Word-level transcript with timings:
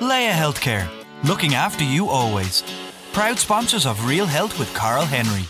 Laya 0.00 0.30
Healthcare, 0.30 0.88
looking 1.24 1.54
after 1.54 1.82
you 1.82 2.08
always. 2.08 2.62
Proud 3.12 3.36
sponsors 3.36 3.84
of 3.84 4.06
Real 4.06 4.26
Health 4.26 4.56
with 4.56 4.72
Carl 4.72 5.04
Henry. 5.04 5.42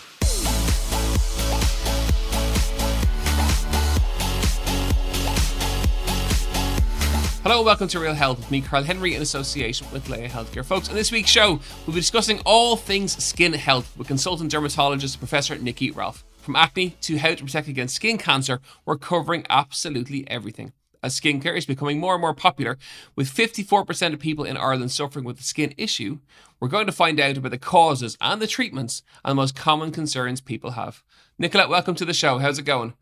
Hello, 7.43 7.63
welcome 7.63 7.89
to 7.89 8.01
Real 8.01 8.15
Health 8.15 8.39
with 8.39 8.51
me, 8.51 8.63
Carl 8.63 8.85
Henry, 8.85 9.15
in 9.15 9.21
association 9.21 9.87
with 9.93 10.09
Laya 10.09 10.31
Healthcare. 10.31 10.65
Folks, 10.65 10.89
on 10.89 10.95
this 10.95 11.13
week's 11.13 11.29
show, 11.29 11.61
we'll 11.87 11.95
be 11.95 12.01
discussing 12.01 12.41
all 12.47 12.75
things 12.75 13.23
skin 13.23 13.53
health 13.53 13.95
with 13.99 14.09
consultant 14.09 14.51
dermatologist 14.51 15.19
Professor 15.19 15.59
Nikki 15.59 15.91
Ralph. 15.91 16.25
From 16.39 16.57
acne 16.57 16.97
to 17.03 17.19
how 17.19 17.35
to 17.35 17.45
protect 17.45 17.69
against 17.69 17.97
skin 17.97 18.17
cancer, 18.17 18.63
we're 18.87 18.97
covering 18.97 19.45
absolutely 19.51 20.27
everything. 20.27 20.73
As 21.03 21.19
skincare 21.19 21.57
is 21.57 21.67
becoming 21.67 22.01
more 22.01 22.15
and 22.15 22.21
more 22.21 22.35
popular, 22.35 22.77
with 23.15 23.33
54% 23.33 24.13
of 24.13 24.19
people 24.19 24.45
in 24.45 24.57
Ireland 24.57 24.91
suffering 24.91 25.25
with 25.25 25.39
a 25.39 25.45
skin 25.45 25.75
issue, 25.77 26.19
we're 26.59 26.69
going 26.69 26.87
to 26.87 26.93
find 26.93 27.21
out 27.21 27.37
about 27.37 27.51
the 27.53 27.59
causes 27.59 28.17
and 28.21 28.43
the 28.43 28.47
treatments 28.47 29.03
and 29.25 29.31
the 29.33 29.37
most 29.37 29.55
common 29.55 29.93
concerns 29.93 30.41
people 30.41 30.73
have. 30.73 31.03
Nicolette, 31.39 31.69
welcome 31.69 31.95
to 31.95 32.05
the 32.05 32.13
show. 32.13 32.39
How's 32.39 32.59
it 32.59 32.65
going? 32.65 32.95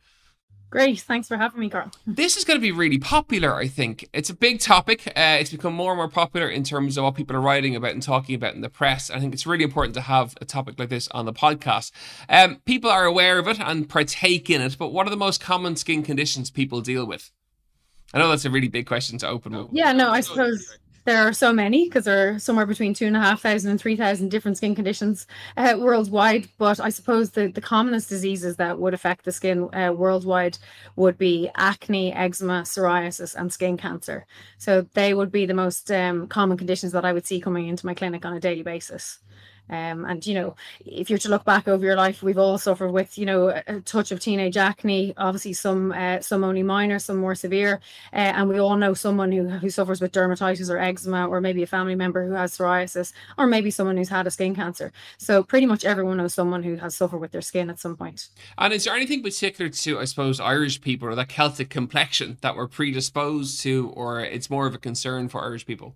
Great. 0.69 1.01
Thanks 1.01 1.29
for 1.29 1.37
having 1.37 1.61
me, 1.61 1.71
Carl. 1.71 1.91
This 2.07 2.37
is 2.37 2.45
going 2.45 2.59
to 2.59 2.63
be 2.63 2.73
really 2.73 2.99
popular, 2.99 3.55
I 3.55 3.69
think. 3.69 4.09
It's 4.13 4.31
a 4.31 4.35
big 4.35 4.59
topic. 4.59 5.07
Uh, 5.09 5.39
it's 5.41 5.51
become 5.51 5.75
more 5.75 5.93
and 5.93 5.99
more 5.99 6.09
popular 6.09 6.49
in 6.49 6.65
terms 6.65 6.99
of 6.99 7.05
what 7.05 7.15
people 7.15 7.37
are 7.37 7.41
writing 7.41 7.77
about 7.77 7.93
and 7.93 8.03
talking 8.03 8.35
about 8.35 8.55
in 8.55 8.63
the 8.63 8.69
press. 8.69 9.09
I 9.09 9.21
think 9.21 9.33
it's 9.33 9.47
really 9.47 9.65
important 9.65 9.95
to 9.95 10.01
have 10.03 10.35
a 10.41 10.45
topic 10.45 10.79
like 10.79 10.89
this 10.89 11.09
on 11.09 11.25
the 11.25 11.33
podcast. 11.33 11.93
Um, 12.29 12.61
people 12.67 12.91
are 12.91 13.05
aware 13.05 13.39
of 13.39 13.47
it 13.47 13.61
and 13.61 13.89
partake 13.89 14.51
in 14.51 14.61
it, 14.61 14.77
but 14.77 14.93
what 14.93 15.07
are 15.07 15.11
the 15.11 15.17
most 15.17 15.41
common 15.41 15.77
skin 15.77 16.03
conditions 16.03 16.51
people 16.51 16.81
deal 16.81 17.07
with? 17.07 17.31
I 18.15 18.19
know 18.19 18.29
that's 18.29 18.45
a 18.45 18.51
really 18.51 18.69
big 18.69 18.87
question 18.87 19.19
to 19.19 19.29
open 19.29 19.57
with. 19.57 19.69
Yeah, 19.73 19.93
no, 19.93 20.11
I 20.11 20.21
suppose 20.21 20.79
there 21.07 21.23
are 21.23 21.33
so 21.33 21.53
many 21.53 21.85
because 21.85 22.05
there 22.05 22.35
are 22.35 22.39
somewhere 22.39 22.67
between 22.67 22.93
two 22.93 23.07
and 23.07 23.17
a 23.17 23.21
half 23.21 23.41
thousand 23.41 23.71
and 23.71 23.81
three 23.81 23.97
thousand 23.97 24.29
different 24.29 24.57
skin 24.57 24.75
conditions 24.75 25.27
uh, 25.57 25.77
worldwide. 25.79 26.49
But 26.59 26.81
I 26.81 26.89
suppose 26.89 27.31
the, 27.31 27.49
the 27.49 27.61
commonest 27.61 28.09
diseases 28.09 28.57
that 28.57 28.79
would 28.79 28.93
affect 28.93 29.25
the 29.25 29.33
skin 29.33 29.73
uh, 29.73 29.93
worldwide 29.93 30.59
would 30.97 31.17
be 31.17 31.49
acne, 31.57 32.13
eczema, 32.13 32.63
psoriasis, 32.63 33.35
and 33.35 33.53
skin 33.53 33.77
cancer. 33.77 34.27
So 34.59 34.83
they 34.95 35.15
would 35.15 35.31
be 35.31 35.47
the 35.47 35.55
most 35.55 35.91
um, 35.91 36.27
common 36.27 36.59
conditions 36.59 36.93
that 36.93 37.05
I 37.05 37.13
would 37.13 37.27
see 37.27 37.41
coming 37.41 37.69
into 37.69 37.87
my 37.87 37.95
clinic 37.95 38.25
on 38.27 38.35
a 38.35 38.41
daily 38.41 38.63
basis. 38.63 39.21
Um, 39.69 40.05
and 40.05 40.27
you 40.27 40.35
know, 40.35 40.55
if 40.85 41.11
you're 41.11 41.19
to 41.21 41.29
look 41.29 41.45
back 41.45 41.69
over 41.69 41.85
your 41.85 41.97
life, 41.97 42.23
we've 42.23 42.39
all 42.39 42.59
suffered 42.59 42.91
with 42.93 43.19
you 43.19 43.27
know 43.27 43.49
a, 43.67 43.81
touch 43.81 44.13
of 44.13 44.21
teenage 44.21 44.57
acne. 44.57 45.15
Obviously, 45.17 45.53
some 45.53 45.93
uh, 45.93 46.21
some 46.21 46.45
only 46.45 46.63
minor, 46.63 46.99
some 46.99 47.17
more 47.17 47.35
severe, 47.35 47.81
uh, 48.13 48.17
and 48.17 48.49
we 48.49 48.59
all 48.59 48.77
know 48.77 48.95
someone 48.95 49.33
who 49.33 49.49
who 49.49 49.71
suffers 49.71 50.01
with 50.01 50.13
dermatitis 50.13 50.71
or 50.71 50.79
eczema, 50.79 51.27
or 51.27 51.41
maybe 51.41 51.63
a 51.63 51.67
family 51.67 51.95
member 51.95 52.27
who 52.27 52.33
has 52.33 52.57
psoriasis, 52.57 53.13
or 53.39 53.47
maybe 53.47 53.71
someone 53.71 53.97
who's 53.97 54.09
had 54.09 54.27
a 54.27 54.31
skin 54.31 54.55
cancer. 54.55 54.93
So 55.19 55.43
pretty 55.43 55.67
much 55.67 55.85
everyone 55.85 56.19
knows 56.19 56.35
someone 56.35 56.63
who 56.63 56.77
has 56.77 56.95
suffered 56.95 57.19
with 57.19 57.33
their 57.33 57.43
skin 57.43 57.71
at 57.71 57.79
some 57.79 57.97
point. 57.97 58.29
And 58.59 58.73
is 58.73 58.85
there 58.85 58.95
anything 58.95 59.23
particular 59.23 59.71
to, 59.71 59.99
I 59.99 60.05
suppose, 60.05 60.41
Irish 60.41 60.81
people 60.81 61.09
or 61.09 61.15
that 61.15 61.29
Celtic 61.29 61.71
complexion 61.71 62.39
that 62.41 62.57
we're 62.57 62.69
predisposed 62.69 63.61
to, 63.63 63.93
or 63.95 64.21
it's 64.21 64.51
more 64.51 64.67
of 64.67 64.75
a 64.75 64.79
concern 64.79 65.29
for 65.29 65.43
Irish 65.43 65.67
people? 65.67 65.95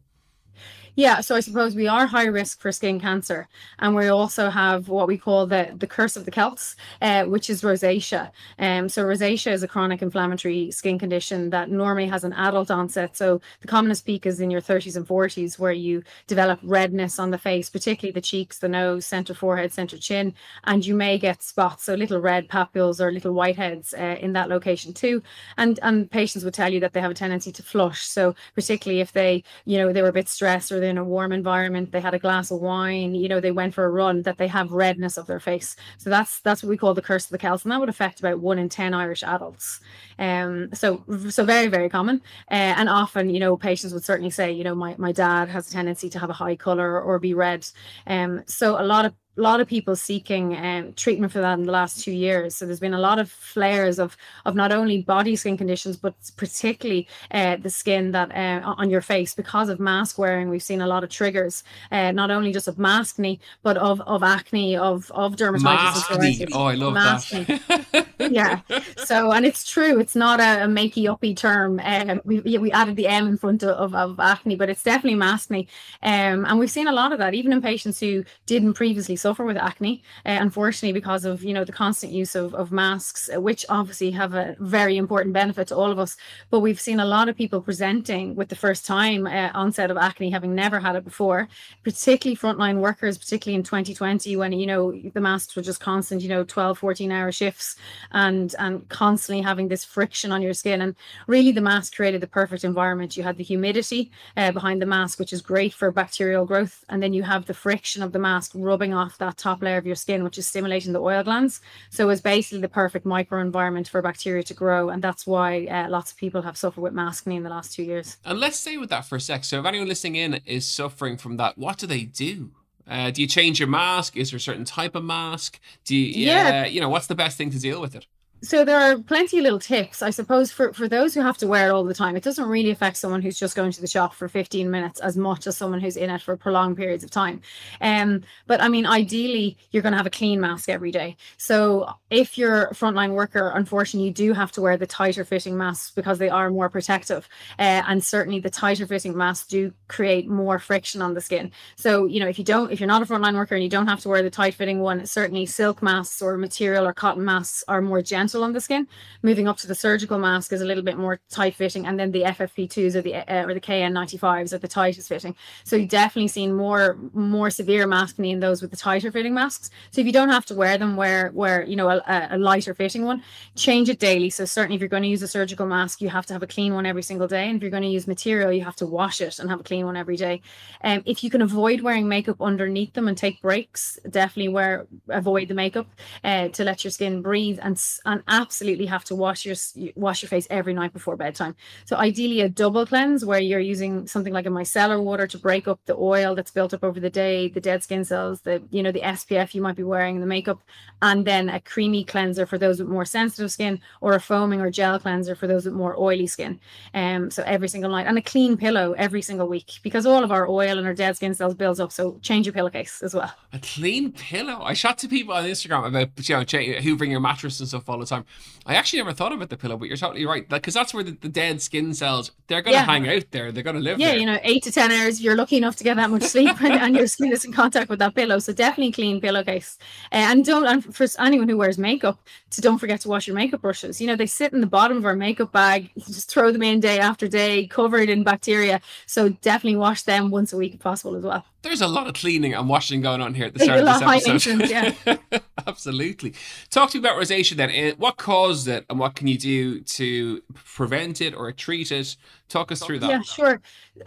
Yeah, 0.97 1.21
so 1.21 1.35
I 1.37 1.41
suppose 1.41 1.75
we 1.75 1.87
are 1.89 2.07
high 2.07 2.27
risk 2.27 2.61
for 2.61 2.73
skin 2.73 3.01
cancer, 3.01 3.49
and 3.79 3.95
we 3.95 4.09
also 4.09 4.51
have 4.51 4.89
what 4.89 5.07
we 5.09 5.17
call 5.19 5.47
the 5.47 5.73
the 5.77 5.87
curse 5.87 6.17
of 6.17 6.25
the 6.25 6.31
Celts, 6.31 6.77
uh, 7.03 7.25
which 7.25 7.49
is 7.51 7.63
rosacea. 7.63 8.31
Um, 8.59 8.89
so 8.89 9.05
rosacea 9.05 9.53
is 9.53 9.63
a 9.63 9.69
chronic 9.69 10.03
inflammatory 10.03 10.71
skin 10.71 10.99
condition 10.99 11.51
that 11.51 11.71
normally 11.71 12.07
has 12.09 12.25
an 12.25 12.33
adult 12.35 12.71
onset. 12.71 13.17
So 13.17 13.41
the 13.61 13.69
commonest 13.69 14.05
peak 14.07 14.27
is 14.27 14.41
in 14.41 14.51
your 14.51 14.61
30s 14.61 14.97
and 14.97 15.07
40s, 15.07 15.59
where 15.59 15.73
you 15.73 16.03
develop 16.27 16.59
redness 16.63 17.19
on 17.19 17.31
the 17.31 17.39
face, 17.39 17.71
particularly 17.71 18.13
the 18.13 18.21
cheeks, 18.21 18.59
the 18.59 18.69
nose, 18.69 19.07
center 19.07 19.35
forehead, 19.35 19.73
center 19.73 19.99
chin, 19.99 20.35
and 20.65 20.85
you 20.85 20.95
may 20.95 21.19
get 21.19 21.43
spots, 21.43 21.85
so 21.85 21.95
little 21.95 22.21
red 22.21 22.49
papules 22.49 23.01
or 23.01 23.13
little 23.13 23.35
whiteheads 23.35 23.95
uh, 23.95 24.19
in 24.21 24.33
that 24.35 24.49
location 24.49 24.93
too. 24.93 25.23
And 25.57 25.79
and 25.83 26.11
patients 26.11 26.45
would 26.45 26.55
tell 26.55 26.73
you 26.73 26.81
that 26.81 26.93
they 26.93 27.01
have 27.01 27.11
a 27.11 27.15
tendency 27.15 27.53
to 27.53 27.63
flush. 27.63 28.03
So 28.07 28.35
particularly 28.55 29.01
if 29.01 29.13
they, 29.13 29.43
you 29.65 29.79
know, 29.79 29.93
they 29.93 30.03
were 30.03 30.09
a 30.09 30.13
bit 30.13 30.29
stressed 30.29 30.73
or 30.73 30.81
in 30.91 30.99
a 30.99 31.05
warm 31.05 31.33
environment, 31.33 31.93
they 31.93 32.01
had 32.01 32.15
a 32.15 32.19
glass 32.19 32.51
of 32.51 32.61
wine, 32.61 33.15
you 33.15 33.29
know, 33.29 33.41
they 33.41 33.53
went 33.53 33.75
for 33.75 33.85
a 33.85 33.91
run, 33.91 34.23
that 34.23 34.39
they 34.39 34.49
have 34.49 34.73
redness 34.73 35.17
of 35.17 35.27
their 35.27 35.41
face. 35.41 35.77
So 35.99 36.11
that's 36.11 36.41
that's 36.41 36.63
what 36.63 36.69
we 36.71 36.77
call 36.77 36.95
the 36.95 37.03
curse 37.03 37.25
of 37.27 37.31
the 37.31 37.39
Celts, 37.39 37.65
and 37.65 37.73
that 37.73 37.81
would 37.81 37.89
affect 37.89 38.21
about 38.21 38.41
one 38.41 38.59
in 38.59 38.69
ten 38.69 38.93
Irish 38.95 39.23
adults. 39.23 39.81
Um, 40.19 40.69
so 40.75 41.05
so 41.31 41.45
very 41.45 41.69
very 41.69 41.89
common, 41.89 42.21
uh, 42.51 42.55
and 42.79 42.89
often 42.89 43.31
you 43.31 43.41
know 43.41 43.57
patients 43.57 43.95
would 43.95 44.05
certainly 44.05 44.31
say, 44.31 44.53
you 44.53 44.65
know, 44.65 44.75
my 44.75 44.95
my 44.99 45.13
dad 45.13 45.49
has 45.49 45.69
a 45.69 45.73
tendency 45.73 46.11
to 46.11 46.19
have 46.19 46.31
a 46.31 46.35
high 46.35 46.57
color 46.57 47.01
or 47.01 47.19
be 47.19 47.35
red. 47.35 47.67
Um, 48.07 48.43
so 48.47 48.81
a 48.81 48.85
lot 48.85 49.05
of 49.05 49.15
a 49.37 49.41
lot 49.41 49.61
of 49.61 49.69
people 49.69 49.95
seeking 49.95 50.57
um, 50.57 50.93
treatment 50.95 51.33
for 51.33 51.41
that 51.41 51.59
in 51.59 51.65
the 51.65 51.73
last 51.73 52.03
two 52.05 52.13
years. 52.13 52.55
So 52.55 52.67
there's 52.67 52.81
been 52.81 52.95
a 52.95 52.99
lot 52.99 53.19
of 53.19 53.31
flares 53.31 53.99
of 53.99 54.17
of 54.45 54.55
not 54.55 54.73
only 54.73 55.03
body 55.03 55.37
skin 55.37 55.57
conditions, 55.57 55.97
but 55.97 56.15
particularly 56.37 57.07
uh, 57.31 57.57
the 57.57 57.71
skin 57.71 58.11
that 58.13 58.33
uh, 58.33 58.75
on 58.77 58.91
your 58.91 59.01
face 59.01 59.35
because 59.35 59.69
of 59.69 59.79
mask 59.79 60.19
wearing. 60.19 60.49
We've 60.49 60.63
seen 60.63 60.81
a 60.81 60.87
lot 60.87 61.05
of 61.05 61.11
triggers, 61.11 61.63
uh, 61.93 62.11
not 62.11 62.31
only 62.31 62.53
just 62.53 62.67
of 62.67 62.77
maskne, 62.77 63.39
but 63.63 63.77
of 63.77 64.01
of 64.03 64.23
acne, 64.23 64.77
of 64.77 65.11
of 65.13 65.37
dermatitis. 65.37 66.49
Oh, 66.53 66.65
I 66.65 66.75
love 66.75 66.95
that. 66.95 68.07
yeah. 68.31 68.61
So 69.05 69.31
and 69.31 69.47
it's 69.47 69.65
true. 69.65 70.01
It's 70.01 70.17
not 70.17 70.41
a, 70.41 70.65
a 70.65 70.67
makey 70.67 71.09
uppy 71.11 71.35
term. 71.35 71.81
Um, 71.85 72.21
we 72.25 72.41
we 72.41 72.73
added 72.73 72.97
the 72.97 73.07
M 73.07 73.29
in 73.29 73.37
front 73.37 73.63
of, 73.63 73.95
of 73.95 74.19
acne, 74.19 74.57
but 74.57 74.69
it's 74.69 74.83
definitely 74.83 75.19
maskne. 75.19 75.69
Um, 76.03 76.45
and 76.47 76.59
we've 76.59 76.71
seen 76.71 76.89
a 76.89 76.93
lot 76.93 77.13
of 77.13 77.19
that 77.19 77.35
even 77.35 77.53
in 77.53 77.63
patients 77.63 78.01
who 78.01 78.25
didn't 78.47 78.75
previously 78.75 79.17
suffer 79.21 79.45
with 79.45 79.57
acne, 79.57 80.03
uh, 80.27 80.39
unfortunately, 80.41 80.93
because 80.93 81.25
of 81.25 81.43
you 81.45 81.53
know 81.53 81.65
the 81.65 81.73
constant 81.73 82.13
use 82.13 82.35
of, 82.35 82.55
of 82.55 82.73
masks, 82.73 83.31
uh, 83.35 83.41
which 83.41 83.65
obviously 83.69 84.11
have 84.11 84.35
a 84.35 84.57
very 84.59 84.97
important 84.97 85.33
benefit 85.35 85.69
to 85.69 85.77
all 85.77 85.91
of 85.91 85.99
us. 85.99 86.17
But 86.51 86.61
we've 86.61 86.81
seen 86.81 87.01
a 87.01 87.05
lot 87.05 87.29
of 87.29 87.37
people 87.37 87.61
presenting 87.61 88.35
with 88.35 88.49
the 88.49 88.57
first 88.57 88.87
time 88.87 89.27
uh, 89.27 89.51
onset 89.55 89.91
of 89.91 89.97
acne, 89.97 90.31
having 90.31 90.55
never 90.55 90.81
had 90.81 90.97
it 90.97 91.05
before, 91.05 91.49
particularly 91.85 92.37
frontline 92.37 92.81
workers, 92.81 93.19
particularly 93.19 93.57
in 93.57 93.63
2020 93.63 94.37
when 94.37 94.53
you 94.53 94.67
know 94.67 94.93
the 95.15 95.21
masks 95.21 95.55
were 95.55 95.63
just 95.63 95.81
constant, 95.81 96.23
you 96.23 96.29
know, 96.29 96.45
12, 96.45 96.79
14 96.79 97.13
hour 97.13 97.33
shifts 97.33 97.77
and 98.13 98.55
and 98.59 98.89
constantly 98.89 99.43
having 99.43 99.69
this 99.69 99.85
friction 99.85 100.33
on 100.33 100.43
your 100.43 100.55
skin. 100.55 100.81
And 100.81 100.95
really, 101.27 101.53
the 101.53 101.61
mask 101.61 101.95
created 101.97 102.21
the 102.21 102.27
perfect 102.27 102.65
environment. 102.65 103.17
You 103.17 103.23
had 103.23 103.37
the 103.37 103.45
humidity 103.45 104.11
uh, 104.37 104.53
behind 104.53 104.81
the 104.81 104.87
mask, 104.87 105.19
which 105.19 105.33
is 105.33 105.43
great 105.43 105.73
for 105.73 105.91
bacterial 105.91 106.47
growth, 106.47 106.85
and 106.89 107.03
then 107.03 107.13
you 107.13 107.23
have 107.23 107.47
the 107.47 107.55
friction 107.55 108.03
of 108.03 108.13
the 108.13 108.19
mask 108.19 108.53
rubbing 108.55 108.95
off 108.95 109.10
that 109.19 109.37
top 109.37 109.63
layer 109.63 109.77
of 109.77 109.87
your 109.87 109.97
skin, 109.97 110.25
which 110.25 110.39
is 110.39 110.47
stimulating 110.47 110.93
the 110.93 111.01
oil 111.01 111.23
glands. 111.23 111.61
So 111.91 112.09
it's 112.11 112.21
basically 112.21 112.61
the 112.61 112.69
perfect 112.69 113.07
microenvironment 113.07 113.89
for 113.89 114.03
bacteria 114.03 114.43
to 114.45 114.55
grow. 114.55 114.91
And 114.91 115.03
that's 115.03 115.27
why 115.27 115.67
uh, 115.67 115.89
lots 115.89 116.13
of 116.13 116.17
people 116.17 116.43
have 116.43 116.57
suffered 116.57 116.81
with 116.81 116.95
maskne 116.95 117.37
in 117.37 117.43
the 117.43 117.51
last 117.51 117.75
two 117.75 117.83
years. 117.83 118.17
And 118.25 118.41
let's 118.41 118.59
stay 118.59 118.77
with 118.77 118.91
that 118.91 119.05
for 119.05 119.17
a 119.17 119.21
sec. 119.21 119.45
So 119.45 119.61
if 119.61 119.67
anyone 119.67 119.89
listening 119.89 120.17
in 120.17 120.35
is 120.47 120.67
suffering 120.67 121.17
from 121.17 121.37
that, 121.37 121.59
what 121.59 121.79
do 121.79 121.87
they 121.87 122.05
do? 122.05 122.53
Uh, 122.89 123.11
do 123.11 123.23
you 123.23 123.29
change 123.29 123.61
your 123.61 123.69
mask? 123.69 124.17
Is 124.17 124.31
there 124.31 124.39
a 124.39 124.41
certain 124.41 124.65
type 124.65 124.97
of 124.97 125.05
mask? 125.05 125.61
Do 125.85 125.95
you, 125.95 126.27
yeah, 126.27 126.63
uh, 126.65 126.69
you 126.69 126.81
know, 126.81 126.89
what's 126.89 127.07
the 127.07 127.15
best 127.15 127.39
thing 127.39 127.51
to 127.51 127.59
deal 127.59 127.81
with 127.81 127.95
it? 127.95 128.07
So 128.43 128.65
there 128.65 128.79
are 128.79 128.99
plenty 128.99 129.39
of 129.39 129.45
little 129.45 129.59
tips 129.59 130.03
i 130.03 130.11
suppose 130.11 130.51
for, 130.51 130.73
for 130.73 130.89
those 130.89 131.15
who 131.15 131.21
have 131.21 131.37
to 131.39 131.47
wear 131.47 131.69
it 131.69 131.71
all 131.71 131.85
the 131.85 131.95
time. 131.95 132.17
It 132.17 132.23
doesn't 132.23 132.49
really 132.49 132.71
affect 132.71 132.97
someone 132.97 133.23
who's 133.23 133.39
just 133.39 133.57
going 133.57 133.73
to 133.73 133.81
the 133.81 133.87
shop 133.87 134.15
for 134.15 134.29
15 134.29 134.71
minutes 134.71 135.01
as 135.01 135.17
much 135.17 135.47
as 135.47 135.57
someone 135.57 135.81
who's 135.81 135.97
in 135.97 136.11
it 136.11 136.23
for 136.23 136.37
prolonged 136.37 136.77
periods 136.77 137.05
of 137.05 137.11
time. 137.11 137.41
Um 137.81 138.23
but 138.47 138.61
i 138.61 138.69
mean 138.69 138.87
ideally 138.87 139.57
you're 139.71 139.83
going 139.83 139.93
to 139.93 139.97
have 139.97 140.07
a 140.07 140.11
clean 140.11 140.41
mask 140.41 140.69
every 140.69 140.91
day. 140.91 141.17
So 141.37 141.93
if 142.11 142.39
you're 142.39 142.65
a 142.65 142.75
frontline 142.75 143.13
worker 143.13 143.53
unfortunately 143.55 144.07
you 144.09 144.15
do 144.15 144.33
have 144.33 144.53
to 144.53 144.61
wear 144.61 144.77
the 144.77 144.87
tighter 144.87 145.25
fitting 145.25 145.57
masks 145.57 145.91
because 145.91 146.19
they 146.19 146.29
are 146.29 146.51
more 146.51 146.69
protective. 146.69 147.29
Uh, 147.59 147.83
and 147.89 148.03
certainly 148.03 148.41
the 148.41 148.51
tighter 148.51 148.87
fitting 148.87 149.17
masks 149.17 149.47
do 149.47 149.73
create 149.89 150.29
more 150.29 150.59
friction 150.59 151.03
on 151.03 151.15
the 151.15 151.21
skin. 151.21 151.51
So 151.77 152.07
you 152.07 152.21
know 152.21 152.29
if 152.29 152.39
you 152.39 152.45
don't 152.45 152.71
if 152.73 152.81
you're 152.81 152.87
not 152.87 153.03
a 153.03 153.07
frontline 153.07 153.35
worker 153.35 153.55
and 153.55 153.65
you 153.65 153.71
don't 153.71 153.89
have 153.89 154.01
to 154.01 154.09
wear 154.09 154.23
the 154.23 154.31
tight 154.31 154.55
fitting 154.55 154.81
one 154.81 155.05
certainly 155.07 155.47
silk 155.47 155.83
masks 155.83 156.23
or 156.23 156.37
material 156.37 156.87
or 156.87 156.93
cotton 156.93 157.25
masks 157.25 157.65
are 157.69 157.83
more 157.83 158.03
gentle 158.03 158.30
gentle 158.31 158.45
on 158.45 158.53
the 158.53 158.61
skin. 158.61 158.87
Moving 159.23 159.49
up 159.49 159.57
to 159.59 159.67
the 159.67 159.75
surgical 159.75 160.19
mask 160.19 160.53
is 160.53 160.61
a 160.61 160.65
little 160.65 160.83
bit 160.83 160.97
more 160.97 161.21
tight 161.31 161.55
fitting, 161.55 161.87
and 161.87 161.99
then 161.99 162.13
the 162.13 162.23
FFP2s 162.23 162.95
or 162.95 163.03
the 163.03 163.15
uh, 163.15 163.47
or 163.47 163.55
the 163.55 163.61
KN95s 163.61 164.53
are 164.53 164.59
the 164.59 164.69
tightest 164.69 165.09
fitting. 165.09 165.35
So 165.65 165.77
you 165.77 165.87
definitely 165.87 166.29
seen 166.29 166.55
more 166.55 166.97
more 167.13 167.51
severe 167.51 167.87
maskne 167.87 168.31
in 168.31 168.41
those 168.41 168.63
with 168.63 168.71
the 168.71 168.77
tighter 168.77 169.11
fitting 169.11 169.35
masks. 169.35 169.71
So 169.91 170.01
if 170.01 170.07
you 170.07 170.13
don't 170.13 170.29
have 170.29 170.47
to 170.47 170.55
wear 170.55 170.79
them, 170.79 170.97
wear 170.97 171.31
wear 171.35 171.65
you 171.65 171.77
know 171.77 171.89
a, 171.89 172.29
a 172.31 172.39
lighter 172.39 172.75
fitting 172.75 173.05
one. 173.05 173.23
Change 173.57 173.89
it 173.89 173.99
daily. 173.99 174.31
So 174.31 174.45
certainly 174.45 174.77
if 174.77 174.81
you're 174.81 174.89
going 174.89 175.03
to 175.03 175.09
use 175.09 175.23
a 175.23 175.29
surgical 175.29 175.67
mask, 175.67 176.01
you 176.01 176.09
have 176.09 176.27
to 176.27 176.33
have 176.33 176.43
a 176.43 176.47
clean 176.47 176.75
one 176.75 176.87
every 176.87 177.03
single 177.03 177.29
day, 177.29 177.49
and 177.49 177.57
if 177.57 177.63
you're 177.63 177.71
going 177.71 177.83
to 177.83 177.89
use 177.89 178.07
material, 178.07 178.53
you 178.53 178.65
have 178.65 178.77
to 178.77 178.87
wash 178.87 179.21
it 179.21 179.39
and 179.39 179.51
have 179.51 179.61
a 179.61 179.65
clean 179.65 179.85
one 179.85 179.97
every 179.97 180.17
day. 180.17 180.41
Um, 180.85 181.03
if 181.05 181.25
you 181.25 181.31
can 181.31 181.43
avoid 181.43 181.81
wearing 181.81 182.09
makeup 182.09 182.41
underneath 182.41 182.93
them 182.95 183.09
and 183.09 183.17
take 183.17 183.43
breaks, 183.43 183.99
definitely 184.09 184.49
wear 184.49 184.87
avoid 185.09 185.49
the 185.49 185.55
makeup 185.55 185.87
uh, 186.25 186.49
to 186.49 186.65
let 186.65 186.85
your 186.85 186.91
skin 186.91 187.23
breathe 187.23 187.59
and 187.63 187.81
and 188.05 188.20
absolutely 188.29 188.87
have 188.87 189.05
to 189.05 189.15
wash 189.15 189.45
your 189.45 189.57
wash 189.97 190.23
your 190.23 190.29
face 190.29 190.47
every 190.51 190.75
night 190.75 190.93
before 190.93 191.17
bedtime. 191.17 191.55
So 191.85 191.97
ideally 191.97 192.41
a 192.41 192.49
double 192.49 192.87
cleanse 192.87 193.25
where 193.25 193.41
you're 193.41 193.61
using 193.61 194.07
something 194.07 194.33
like 194.33 194.47
a 194.47 194.51
micellar 194.51 195.03
water 195.03 195.27
to 195.27 195.39
break 195.39 195.69
up 195.69 195.81
the 195.87 195.97
oil 195.97 196.35
that's 196.35 196.51
built 196.51 196.75
up 196.75 196.85
over 196.85 197.01
the 197.01 197.11
day, 197.11 197.49
the 197.49 197.61
dead 197.61 197.83
skin 197.83 198.05
cells, 198.05 198.41
the 198.43 198.63
you 198.71 198.83
know 198.83 198.93
the 198.93 199.01
SPF 199.01 199.55
you 199.55 199.63
might 199.63 199.77
be 199.77 199.83
wearing, 199.83 200.21
the 200.21 200.27
makeup, 200.27 200.61
and 201.03 201.27
then 201.27 201.49
a 201.49 201.61
creamy 201.61 202.05
cleanser 202.05 202.47
for 202.47 202.59
those 202.59 202.81
with 202.81 202.89
more 202.89 203.05
sensitive 203.05 203.51
skin, 203.51 203.81
or 204.01 204.15
a 204.15 204.21
foaming 204.21 204.61
or 204.61 204.71
gel 204.71 204.99
cleanser 204.99 205.35
for 205.35 205.47
those 205.47 205.65
with 205.65 205.75
more 205.75 205.99
oily 205.99 206.27
skin. 206.27 206.61
Um, 206.95 207.31
so 207.31 207.43
every 207.47 207.69
single 207.69 207.91
night 207.91 208.07
and 208.07 208.19
a 208.19 208.23
clean 208.23 208.57
pillow 208.57 208.93
every 208.97 209.23
single 209.23 209.49
week 209.49 209.81
because 209.83 210.07
all 210.07 210.25
of 210.25 210.33
our 210.33 210.49
oil 210.49 210.79
and 210.79 210.87
our 210.87 210.95
dead 210.95 211.17
skin 211.17 211.35
cells 211.35 211.55
builds 211.55 211.81
up. 211.81 211.93
So 211.93 212.19
change 212.23 212.47
your 212.47 212.53
pillowcase 212.53 213.03
as 213.03 213.15
well. 213.15 213.33
A 213.53 213.59
clean 213.59 214.13
pillow. 214.13 214.61
I 214.63 214.75
shot 214.75 214.99
to 214.99 215.09
people 215.09 215.35
on 215.35 215.45
Instagram 215.45 215.87
about 215.87 216.29
you 216.29 216.37
know 216.37 216.45
hoovering 216.45 217.11
your 217.11 217.21
mattress 217.21 217.61
and 217.61 217.69
stuff 217.69 217.89
all 217.89 217.99
the 217.99 218.07
time. 218.11 218.25
I 218.67 218.75
actually 218.75 218.99
never 218.99 219.13
thought 219.13 219.33
about 219.33 219.49
the 219.49 219.57
pillow, 219.57 219.77
but 219.77 219.89
you're 219.89 219.97
totally 219.97 220.27
right 220.27 220.47
because 220.49 220.75
that's 220.75 220.93
where 220.93 221.03
the, 221.03 221.13
the, 221.13 221.29
dead 221.29 221.63
skin 221.63 221.95
cells 221.95 222.33
they're 222.47 222.61
going 222.61 222.75
to 222.75 222.81
yeah. 222.81 222.85
hang 222.85 223.09
out 223.09 223.25
there. 223.31 223.51
They're 223.51 223.63
going 223.63 223.77
to 223.77 223.83
live. 223.83 223.99
Yeah, 223.99 224.09
there. 224.09 224.19
you 224.19 224.27
know, 224.27 224.39
eight 224.43 224.63
to 224.65 224.73
ten 224.73 224.93
hours. 224.93 225.21
You're 225.21 225.37
lucky 225.37 225.57
enough 225.57 225.77
to 225.77 225.85
get 225.85 225.97
that 225.97 226.11
much 226.11 226.23
sleep, 226.25 226.61
and, 226.63 226.75
and, 226.75 226.95
your 226.95 227.07
skin 227.07 227.33
is 227.33 227.45
in 227.45 227.53
contact 227.53 227.89
with 227.89 227.99
that 228.01 228.15
pillow. 228.15 228.39
So 228.39 228.53
definitely 228.53 228.93
clean 228.93 229.21
pillowcase, 229.21 229.79
uh, 230.13 230.17
and 230.17 230.45
don't. 230.45 230.67
And 230.67 230.95
for 230.95 231.07
anyone 231.19 231.49
who 231.49 231.57
wears 231.57 231.79
makeup, 231.79 232.21
to 232.51 232.61
don't 232.61 232.79
forget 232.79 233.01
to 233.01 233.09
wash 233.09 233.27
your 233.27 233.37
makeup 233.37 233.63
brushes. 233.63 234.01
You 234.01 234.07
know, 234.07 234.17
they 234.17 234.27
sit 234.27 234.53
in 234.53 234.61
the 234.61 234.67
bottom 234.67 234.99
of 234.99 235.05
our 235.05 235.17
makeup 235.17 235.53
bag. 235.53 235.91
You 235.95 236.03
just 236.07 236.31
throw 236.31 236.53
them 236.53 236.63
in 236.63 236.81
day 236.81 236.99
after 236.99 237.29
day, 237.29 237.67
covered 237.67 238.09
in 238.09 238.25
bacteria. 238.25 238.81
So 239.07 239.31
definitely 239.31 239.77
wash 239.77 240.03
them 240.03 240.31
once 240.31 240.53
a 240.53 240.57
week 240.57 240.75
if 240.75 240.81
possible 240.81 241.17
as 241.17 241.25
well. 241.25 241.45
There's 241.63 241.81
a 241.81 241.89
lot 241.89 242.07
of 242.07 242.15
cleaning 242.15 242.55
and 242.55 242.69
washing 242.69 243.03
going 243.03 243.21
on 243.21 243.35
here 243.35 243.47
at 243.47 243.55
the 243.55 243.61
start 243.61 243.81
of 243.81 243.87
this 243.87 244.27
episode. 244.29 244.71
Yeah. 244.71 245.41
Absolutely. 245.67 246.35
Talk 246.71 246.91
to 246.91 246.99
me 246.99 247.07
about 247.07 247.21
rosacea 247.21 247.57
then. 247.57 247.71
Eh, 247.71 247.93
what 247.99 248.17
caused 248.17 248.67
it 248.67 248.87
and 248.89 248.99
what 248.99 249.15
can 249.15 249.27
you 249.27 249.37
do 249.37 249.81
to 249.81 250.43
prevent 250.55 251.21
it 251.21 251.35
or 251.35 251.53
treat 251.53 251.93
it? 251.93 252.17
Talk 252.49 252.73
us 252.73 252.83
through 252.83 253.01
that. 253.01 253.11
Yeah, 253.11 253.23
sure. 253.23 253.61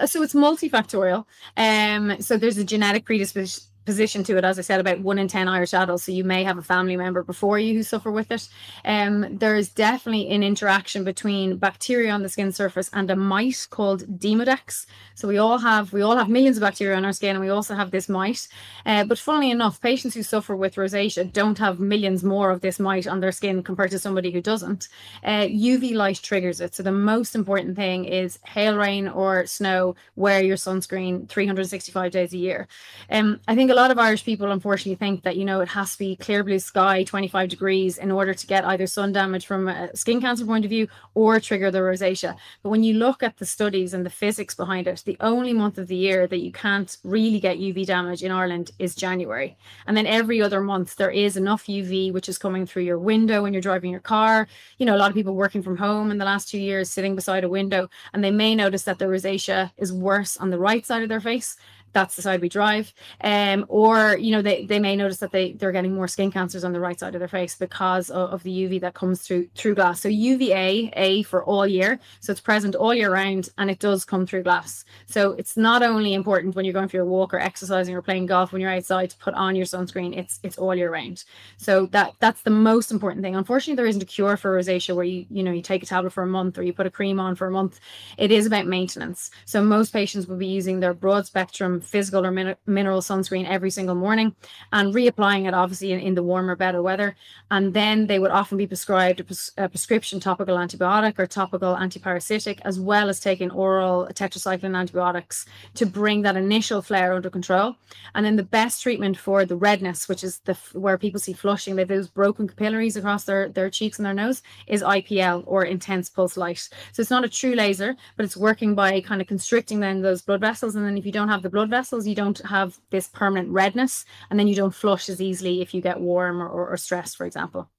So 0.05 0.23
it's 0.23 0.33
multifactorial. 0.33 1.25
Um, 1.55 2.19
so 2.21 2.37
there's 2.37 2.57
a 2.57 2.63
genetic 2.63 3.05
predisposition 3.05 3.63
position 3.85 4.23
to 4.25 4.37
it, 4.37 4.43
as 4.43 4.57
I 4.57 4.61
said, 4.61 4.79
about 4.79 4.99
one 4.99 5.19
in 5.19 5.27
10 5.27 5.47
Irish 5.47 5.73
adults. 5.73 6.03
So 6.03 6.11
you 6.11 6.23
may 6.23 6.43
have 6.43 6.57
a 6.57 6.61
family 6.61 6.95
member 6.95 7.23
before 7.23 7.59
you 7.59 7.73
who 7.73 7.83
suffer 7.83 8.11
with 8.11 8.31
it. 8.31 8.47
Um, 8.85 9.37
there's 9.37 9.69
definitely 9.69 10.29
an 10.29 10.43
interaction 10.43 11.03
between 11.03 11.57
bacteria 11.57 12.11
on 12.11 12.23
the 12.23 12.29
skin 12.29 12.51
surface 12.51 12.89
and 12.93 13.09
a 13.11 13.15
mite 13.15 13.67
called 13.69 14.19
Demodex. 14.19 14.85
So 15.15 15.27
we 15.27 15.37
all 15.37 15.57
have 15.59 15.93
we 15.93 16.01
all 16.01 16.17
have 16.17 16.29
millions 16.29 16.57
of 16.57 16.61
bacteria 16.61 16.97
on 16.97 17.05
our 17.05 17.13
skin 17.13 17.35
and 17.35 17.43
we 17.43 17.49
also 17.49 17.75
have 17.75 17.91
this 17.91 18.09
mite. 18.09 18.47
Uh, 18.85 19.03
but 19.03 19.19
funnily 19.19 19.51
enough, 19.51 19.81
patients 19.81 20.13
who 20.15 20.23
suffer 20.23 20.55
with 20.55 20.75
rosacea 20.75 21.31
don't 21.31 21.57
have 21.57 21.79
millions 21.79 22.23
more 22.23 22.51
of 22.51 22.61
this 22.61 22.79
mite 22.79 23.07
on 23.07 23.19
their 23.19 23.31
skin 23.31 23.63
compared 23.63 23.91
to 23.91 23.99
somebody 23.99 24.31
who 24.31 24.41
doesn't. 24.41 24.89
Uh, 25.23 25.47
UV 25.47 25.93
light 25.93 26.19
triggers 26.21 26.61
it. 26.61 26.75
So 26.75 26.83
the 26.83 26.91
most 26.91 27.35
important 27.35 27.75
thing 27.75 28.05
is 28.05 28.39
hail, 28.45 28.75
rain, 28.75 29.07
or 29.07 29.45
snow, 29.45 29.95
wear 30.15 30.41
your 30.41 30.57
sunscreen 30.57 31.27
365 31.29 32.11
days 32.11 32.33
a 32.33 32.37
year. 32.37 32.67
Um, 33.09 33.39
I 33.47 33.55
think 33.55 33.71
a 33.73 33.75
lot 33.75 33.89
of 33.89 33.97
Irish 33.97 34.23
people 34.23 34.51
unfortunately 34.51 34.93
think 34.93 35.23
that 35.23 35.35
you 35.35 35.43
know 35.43 35.59
it 35.59 35.67
has 35.69 35.93
to 35.93 35.97
be 35.97 36.15
clear 36.15 36.43
blue 36.43 36.59
sky, 36.59 37.03
25 37.03 37.49
degrees 37.49 37.97
in 37.97 38.11
order 38.11 38.31
to 38.31 38.45
get 38.45 38.63
either 38.65 38.85
sun 38.85 39.11
damage 39.11 39.47
from 39.47 39.67
a 39.67 39.89
skin 39.95 40.21
cancer 40.21 40.45
point 40.45 40.63
of 40.63 40.69
view 40.69 40.87
or 41.15 41.39
trigger 41.39 41.71
the 41.71 41.79
rosacea. 41.79 42.35
But 42.61 42.69
when 42.69 42.83
you 42.83 42.93
look 42.93 43.23
at 43.23 43.37
the 43.37 43.47
studies 43.47 43.95
and 43.95 44.05
the 44.05 44.11
physics 44.11 44.53
behind 44.53 44.85
it, 44.85 45.01
the 45.07 45.17
only 45.21 45.53
month 45.53 45.79
of 45.79 45.87
the 45.87 45.95
year 45.95 46.27
that 46.27 46.41
you 46.41 46.51
can't 46.51 46.95
really 47.03 47.39
get 47.39 47.57
UV 47.57 47.87
damage 47.87 48.21
in 48.21 48.29
Ireland 48.29 48.69
is 48.77 48.93
January. 48.93 49.57
And 49.87 49.97
then 49.97 50.05
every 50.05 50.39
other 50.39 50.61
month 50.61 50.95
there 50.97 51.09
is 51.09 51.35
enough 51.35 51.65
UV 51.65 52.13
which 52.13 52.29
is 52.29 52.37
coming 52.37 52.67
through 52.67 52.83
your 52.83 52.99
window 52.99 53.41
when 53.41 53.53
you're 53.53 53.61
driving 53.63 53.89
your 53.89 54.01
car. 54.01 54.47
You 54.77 54.85
know, 54.85 54.95
a 54.95 55.01
lot 55.01 55.09
of 55.09 55.15
people 55.15 55.33
working 55.33 55.63
from 55.63 55.77
home 55.77 56.11
in 56.11 56.19
the 56.19 56.25
last 56.25 56.47
two 56.47 56.59
years 56.59 56.91
sitting 56.91 57.15
beside 57.15 57.43
a 57.43 57.49
window 57.49 57.89
and 58.13 58.23
they 58.23 58.29
may 58.29 58.53
notice 58.53 58.83
that 58.83 58.99
the 58.99 59.05
rosacea 59.05 59.71
is 59.77 59.91
worse 59.91 60.37
on 60.37 60.51
the 60.51 60.59
right 60.59 60.85
side 60.85 61.01
of 61.01 61.09
their 61.09 61.19
face 61.19 61.57
that's 61.93 62.15
the 62.15 62.21
side 62.21 62.41
we 62.41 62.49
drive. 62.49 62.93
Um, 63.21 63.65
or 63.69 64.17
you 64.17 64.31
know 64.31 64.41
they, 64.41 64.65
they 64.65 64.79
may 64.79 64.95
notice 64.95 65.17
that 65.17 65.31
they 65.31 65.53
they're 65.53 65.71
getting 65.71 65.93
more 65.93 66.07
skin 66.07 66.31
cancers 66.31 66.63
on 66.63 66.73
the 66.73 66.79
right 66.79 66.99
side 66.99 67.15
of 67.15 67.19
their 67.19 67.27
face 67.27 67.55
because 67.55 68.09
of, 68.09 68.31
of, 68.31 68.43
the 68.43 68.51
UV 68.51 68.81
that 68.81 68.93
comes 68.93 69.21
through 69.21 69.47
through 69.55 69.75
glass. 69.75 70.01
So 70.01 70.09
UVA 70.09 70.91
A 70.95 71.23
for 71.23 71.43
all 71.43 71.65
year, 71.65 71.99
so 72.19 72.31
it's 72.31 72.41
present 72.41 72.75
all 72.75 72.93
year 72.93 73.11
round, 73.11 73.49
and 73.57 73.69
it 73.69 73.79
does 73.79 74.03
come 74.03 74.25
through 74.25 74.43
glass. 74.43 74.83
So 75.05 75.33
it's 75.33 75.55
not 75.55 75.83
only 75.83 76.13
important 76.13 76.55
when 76.55 76.65
you're 76.65 76.73
going 76.73 76.89
for 76.89 76.97
your 76.97 77.05
walk 77.05 77.33
or 77.33 77.39
exercising 77.39 77.95
or 77.95 78.01
playing 78.01 78.25
golf 78.25 78.51
when 78.51 78.61
you're 78.61 78.71
outside 78.71 79.11
to 79.11 79.17
put 79.17 79.33
on 79.35 79.55
your 79.55 79.65
sunscreen. 79.65 80.17
It's 80.17 80.39
it's 80.43 80.57
all 80.57 80.75
year 80.75 80.91
round. 80.91 81.23
So 81.57 81.85
that 81.87 82.15
that's 82.19 82.41
the 82.41 82.49
most 82.49 82.91
important 82.91 83.23
thing. 83.23 83.35
Unfortunately, 83.35 83.75
there 83.75 83.87
isn't 83.87 84.03
a 84.03 84.07
cure 84.07 84.35
for 84.35 84.59
rosacea 84.59 84.95
where 84.95 85.05
you 85.05 85.25
you 85.29 85.43
know 85.43 85.51
you 85.51 85.61
take 85.61 85.83
a 85.83 85.85
tablet 85.85 86.11
for 86.11 86.23
a 86.23 86.27
month 86.27 86.57
or 86.57 86.63
you 86.63 86.73
put 86.73 86.87
a 86.87 86.91
cream 86.91 87.19
on 87.19 87.35
for 87.35 87.47
a 87.47 87.51
month. 87.51 87.79
It 88.17 88.31
is 88.31 88.45
about 88.45 88.65
maintenance. 88.65 89.29
So 89.45 89.63
most 89.63 89.93
patients 89.93 90.27
will 90.27 90.37
be 90.37 90.47
using 90.47 90.79
their 90.79 90.93
broad 90.93 91.25
spectrum 91.25 91.82
physical 91.85 92.25
or 92.25 92.31
min- 92.31 92.55
mineral 92.65 93.01
sunscreen 93.01 93.47
every 93.47 93.69
single 93.69 93.95
morning 93.95 94.35
and 94.71 94.93
reapplying 94.93 95.47
it 95.47 95.53
obviously 95.53 95.91
in, 95.91 95.99
in, 95.99 96.15
the 96.15 96.23
warmer, 96.23 96.55
better 96.55 96.81
weather. 96.81 97.15
And 97.51 97.73
then 97.73 98.07
they 98.07 98.19
would 98.19 98.31
often 98.31 98.57
be 98.57 98.67
prescribed 98.67 99.19
a, 99.19 99.23
pres- 99.23 99.51
a 99.57 99.69
prescription 99.69 100.19
topical 100.19 100.57
antibiotic 100.57 101.19
or 101.19 101.27
topical 101.27 101.75
antiparasitic, 101.75 102.59
as 102.65 102.79
well 102.79 103.09
as 103.09 103.19
taking 103.19 103.51
oral 103.51 104.07
tetracycline 104.13 104.75
antibiotics 104.75 105.45
to 105.75 105.85
bring 105.85 106.21
that 106.23 106.35
initial 106.35 106.81
flare 106.81 107.13
under 107.13 107.29
control. 107.29 107.75
And 108.15 108.25
then 108.25 108.35
the 108.35 108.43
best 108.43 108.81
treatment 108.81 109.17
for 109.17 109.45
the 109.45 109.55
redness, 109.55 110.07
which 110.07 110.23
is 110.23 110.39
the 110.39 110.57
where 110.73 110.97
people 110.97 111.19
see 111.19 111.33
flushing, 111.33 111.75
they 111.75 111.83
those 111.83 112.07
broken 112.07 112.47
capillaries 112.47 112.97
across 112.97 113.25
their, 113.25 113.49
their 113.49 113.69
cheeks 113.69 113.99
and 113.99 114.05
their 114.05 114.13
nose, 114.13 114.41
is 114.67 114.81
IPL 114.81 115.43
or 115.45 115.63
intense 115.63 116.09
pulse 116.09 116.37
light. 116.37 116.69
So 116.91 117.01
it's 117.01 117.09
not 117.09 117.23
a 117.23 117.29
true 117.29 117.55
laser, 117.55 117.95
but 118.15 118.25
it's 118.25 118.37
working 118.37 118.75
by 118.75 119.01
kind 119.01 119.21
of 119.21 119.27
constricting 119.27 119.79
then 119.79 120.01
those 120.01 120.21
blood 120.21 120.41
vessels. 120.41 120.75
And 120.75 120.85
then 120.85 120.97
if 120.97 121.05
you 121.05 121.11
don't 121.11 121.29
have 121.29 121.43
the 121.43 121.49
blood 121.49 121.69
vessels, 121.77 122.07
you 122.07 122.15
don't 122.15 122.39
have 122.45 122.69
this 122.89 123.07
permanent 123.07 123.49
redness, 123.49 124.05
and 124.29 124.39
then 124.39 124.47
you 124.47 124.55
don't 124.55 124.75
flush 124.75 125.09
as 125.09 125.19
easily 125.19 125.61
if 125.61 125.73
you 125.73 125.81
get 125.81 125.99
warm 125.99 126.41
or, 126.41 126.47
or, 126.47 126.69
or 126.69 126.77
stressed, 126.77 127.17
for 127.17 127.25
example. 127.25 127.69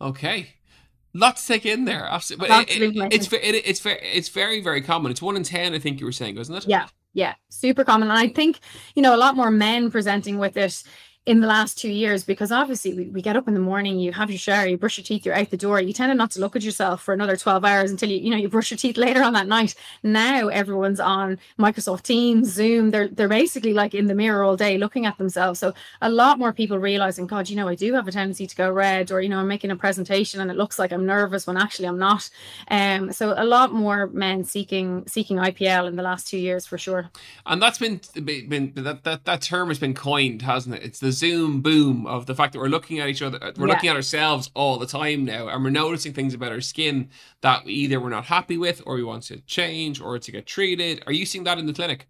Okay. 0.00 0.38
Lots 1.12 1.46
to 1.46 1.52
take 1.52 1.66
in 1.66 1.84
there, 1.86 2.04
absolutely. 2.04 2.48
But 2.48 2.70
it, 2.70 2.82
it, 2.82 3.12
it's 3.12 3.32
it, 3.32 3.54
it's 3.70 3.80
very 3.80 4.00
it's 4.18 4.28
very 4.28 4.60
very 4.62 4.80
common. 4.80 5.10
It's 5.10 5.22
one 5.22 5.36
in 5.36 5.42
ten, 5.42 5.74
I 5.74 5.80
think 5.80 5.98
you 6.00 6.06
were 6.06 6.12
saying, 6.12 6.36
wasn't 6.36 6.58
it? 6.58 6.68
Yeah, 6.68 6.86
yeah, 7.14 7.34
super 7.48 7.84
common. 7.84 8.08
And 8.10 8.18
I 8.18 8.28
think 8.28 8.60
you 8.94 9.02
know 9.02 9.14
a 9.14 9.18
lot 9.18 9.34
more 9.34 9.50
men 9.50 9.90
presenting 9.90 10.38
with 10.38 10.56
it 10.56 10.84
in 11.26 11.40
the 11.40 11.46
last 11.46 11.78
two 11.78 11.90
years 11.90 12.24
because 12.24 12.50
obviously 12.50 12.94
we, 12.94 13.04
we 13.10 13.20
get 13.20 13.36
up 13.36 13.46
in 13.46 13.52
the 13.52 13.60
morning 13.60 14.00
you 14.00 14.10
have 14.10 14.30
your 14.30 14.38
shower 14.38 14.66
you 14.66 14.78
brush 14.78 14.96
your 14.96 15.04
teeth 15.04 15.26
you're 15.26 15.34
out 15.34 15.50
the 15.50 15.56
door 15.56 15.78
you 15.78 15.92
tend 15.92 16.16
not 16.16 16.30
to 16.30 16.40
look 16.40 16.56
at 16.56 16.62
yourself 16.62 17.02
for 17.02 17.12
another 17.12 17.36
12 17.36 17.62
hours 17.62 17.90
until 17.90 18.08
you 18.08 18.16
you 18.16 18.30
know 18.30 18.38
you 18.38 18.48
brush 18.48 18.70
your 18.70 18.78
teeth 18.78 18.96
later 18.96 19.22
on 19.22 19.34
that 19.34 19.46
night. 19.46 19.74
Now 20.02 20.48
everyone's 20.48 20.98
on 20.98 21.38
microsoft 21.58 22.04
teams 22.04 22.48
zoom 22.48 22.90
they're 22.90 23.08
they're 23.08 23.28
basically 23.28 23.74
like 23.74 23.94
in 23.94 24.06
the 24.06 24.14
mirror 24.14 24.42
all 24.42 24.56
day 24.56 24.78
looking 24.78 25.04
at 25.04 25.18
themselves. 25.18 25.60
So 25.60 25.74
a 26.00 26.08
lot 26.08 26.38
more 26.38 26.54
people 26.54 26.78
realizing 26.78 27.26
god 27.26 27.50
you 27.50 27.56
know 27.56 27.68
i 27.68 27.74
do 27.74 27.92
have 27.92 28.08
a 28.08 28.12
tendency 28.12 28.46
to 28.46 28.56
go 28.56 28.70
red 28.70 29.12
or 29.12 29.20
you 29.20 29.28
know 29.28 29.38
i'm 29.38 29.48
making 29.48 29.70
a 29.70 29.76
presentation 29.76 30.40
and 30.40 30.50
it 30.50 30.56
looks 30.56 30.78
like 30.78 30.90
i'm 30.90 31.04
nervous 31.04 31.46
when 31.46 31.58
actually 31.58 31.86
i'm 31.86 31.98
not. 31.98 32.30
Um 32.68 33.12
so 33.12 33.34
a 33.36 33.44
lot 33.44 33.74
more 33.74 34.06
men 34.06 34.42
seeking 34.42 35.06
seeking 35.06 35.36
ipl 35.36 35.86
in 35.86 35.96
the 35.96 36.02
last 36.02 36.28
two 36.28 36.38
years 36.38 36.64
for 36.64 36.78
sure. 36.78 37.10
And 37.44 37.60
that's 37.60 37.78
been 37.78 38.00
been 38.24 38.72
that 38.76 39.04
that, 39.04 39.26
that 39.26 39.42
term 39.42 39.68
has 39.68 39.78
been 39.78 39.94
coined 39.94 40.40
hasn't 40.42 40.74
it? 40.74 40.82
It's 40.82 40.98
the 40.98 41.19
zoom 41.20 41.60
boom 41.60 42.06
of 42.06 42.26
the 42.26 42.34
fact 42.34 42.52
that 42.52 42.58
we're 42.58 42.68
looking 42.68 42.98
at 42.98 43.08
each 43.08 43.22
other, 43.22 43.38
we're 43.56 43.66
yeah. 43.66 43.74
looking 43.74 43.90
at 43.90 43.96
ourselves 43.96 44.50
all 44.54 44.78
the 44.78 44.86
time 44.86 45.24
now, 45.24 45.48
and 45.48 45.62
we're 45.62 45.70
noticing 45.70 46.12
things 46.12 46.34
about 46.34 46.50
our 46.50 46.60
skin 46.60 47.10
that 47.42 47.66
either 47.66 48.00
we're 48.00 48.08
not 48.08 48.24
happy 48.24 48.56
with, 48.56 48.82
or 48.86 48.94
we 48.94 49.04
want 49.04 49.22
to 49.24 49.40
change, 49.42 50.00
or 50.00 50.18
to 50.18 50.32
get 50.32 50.46
treated. 50.46 51.02
Are 51.06 51.12
you 51.12 51.26
seeing 51.26 51.44
that 51.44 51.58
in 51.58 51.66
the 51.66 51.72
clinic? 51.72 52.08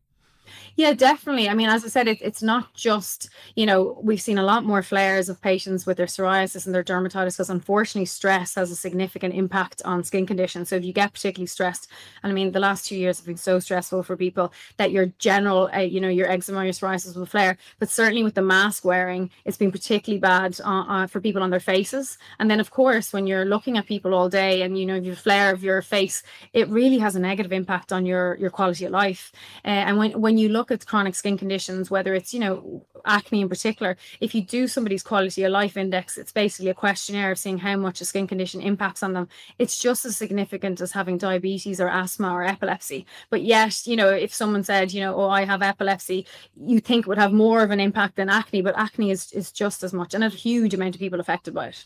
Yeah, 0.76 0.92
definitely. 0.92 1.48
I 1.48 1.54
mean, 1.54 1.68
as 1.68 1.84
I 1.84 1.88
said, 1.88 2.08
it, 2.08 2.18
it's 2.22 2.42
not 2.42 2.72
just, 2.74 3.28
you 3.54 3.66
know, 3.66 3.98
we've 4.02 4.20
seen 4.20 4.38
a 4.38 4.42
lot 4.42 4.64
more 4.64 4.82
flares 4.82 5.28
of 5.28 5.40
patients 5.40 5.84
with 5.84 5.96
their 5.96 6.06
psoriasis 6.06 6.64
and 6.66 6.74
their 6.74 6.84
dermatitis 6.84 7.34
because 7.34 7.50
unfortunately 7.50 8.06
stress 8.06 8.54
has 8.54 8.70
a 8.70 8.76
significant 8.76 9.34
impact 9.34 9.82
on 9.84 10.02
skin 10.04 10.26
conditions. 10.26 10.68
So 10.68 10.76
if 10.76 10.84
you 10.84 10.92
get 10.92 11.12
particularly 11.12 11.46
stressed, 11.46 11.90
and 12.22 12.32
I 12.32 12.34
mean, 12.34 12.52
the 12.52 12.60
last 12.60 12.86
two 12.86 12.96
years 12.96 13.18
have 13.18 13.26
been 13.26 13.36
so 13.36 13.58
stressful 13.58 14.02
for 14.04 14.16
people 14.16 14.52
that 14.78 14.90
your 14.90 15.06
general, 15.18 15.68
uh, 15.74 15.80
you 15.80 16.00
know, 16.00 16.08
your 16.08 16.30
eczema, 16.30 16.64
your 16.64 16.72
psoriasis 16.72 17.16
will 17.16 17.26
flare. 17.26 17.58
But 17.78 17.90
certainly 17.90 18.22
with 18.22 18.34
the 18.34 18.42
mask 18.42 18.84
wearing, 18.84 19.30
it's 19.44 19.56
been 19.56 19.72
particularly 19.72 20.20
bad 20.20 20.58
uh, 20.64 20.84
uh, 20.88 21.06
for 21.06 21.20
people 21.20 21.42
on 21.42 21.50
their 21.50 21.60
faces. 21.60 22.16
And 22.38 22.50
then, 22.50 22.60
of 22.60 22.70
course, 22.70 23.12
when 23.12 23.26
you're 23.26 23.44
looking 23.44 23.76
at 23.76 23.86
people 23.86 24.14
all 24.14 24.28
day 24.28 24.62
and, 24.62 24.78
you 24.78 24.86
know, 24.86 24.94
you 24.94 25.14
flare 25.14 25.52
of 25.52 25.62
your 25.62 25.82
face, 25.82 26.22
it 26.52 26.68
really 26.68 26.98
has 26.98 27.16
a 27.16 27.20
negative 27.20 27.52
impact 27.52 27.92
on 27.92 28.06
your, 28.06 28.36
your 28.36 28.50
quality 28.50 28.84
of 28.84 28.92
life. 28.92 29.32
Uh, 29.64 29.68
and 29.68 29.98
when, 29.98 30.18
when 30.20 30.38
you 30.38 30.48
look 30.48 30.69
at 30.70 30.86
chronic 30.86 31.14
skin 31.14 31.36
conditions, 31.36 31.90
whether 31.90 32.14
it's, 32.14 32.32
you 32.32 32.40
know, 32.40 32.86
acne 33.04 33.40
in 33.40 33.48
particular, 33.48 33.96
if 34.20 34.34
you 34.34 34.42
do 34.42 34.68
somebody's 34.68 35.02
quality 35.02 35.44
of 35.44 35.52
life 35.52 35.76
index, 35.76 36.18
it's 36.18 36.32
basically 36.32 36.70
a 36.70 36.74
questionnaire 36.74 37.30
of 37.30 37.38
seeing 37.38 37.58
how 37.58 37.76
much 37.76 38.00
a 38.00 38.04
skin 38.04 38.26
condition 38.26 38.60
impacts 38.60 39.02
on 39.02 39.12
them. 39.12 39.28
It's 39.58 39.78
just 39.78 40.04
as 40.04 40.16
significant 40.16 40.80
as 40.80 40.92
having 40.92 41.18
diabetes 41.18 41.80
or 41.80 41.88
asthma 41.88 42.32
or 42.32 42.44
epilepsy. 42.44 43.06
But 43.30 43.42
yet, 43.42 43.86
you 43.86 43.96
know, 43.96 44.08
if 44.10 44.32
someone 44.32 44.64
said, 44.64 44.92
you 44.92 45.00
know, 45.00 45.14
oh, 45.14 45.28
I 45.28 45.44
have 45.44 45.62
epilepsy, 45.62 46.26
you 46.56 46.80
think 46.80 47.06
would 47.06 47.18
have 47.18 47.32
more 47.32 47.62
of 47.62 47.70
an 47.70 47.80
impact 47.80 48.16
than 48.16 48.28
acne, 48.28 48.62
but 48.62 48.78
acne 48.78 49.10
is, 49.10 49.32
is 49.32 49.52
just 49.52 49.82
as 49.82 49.92
much 49.92 50.14
and 50.14 50.24
a 50.24 50.28
huge 50.28 50.74
amount 50.74 50.94
of 50.94 51.00
people 51.00 51.20
affected 51.20 51.54
by 51.54 51.68
it. 51.68 51.84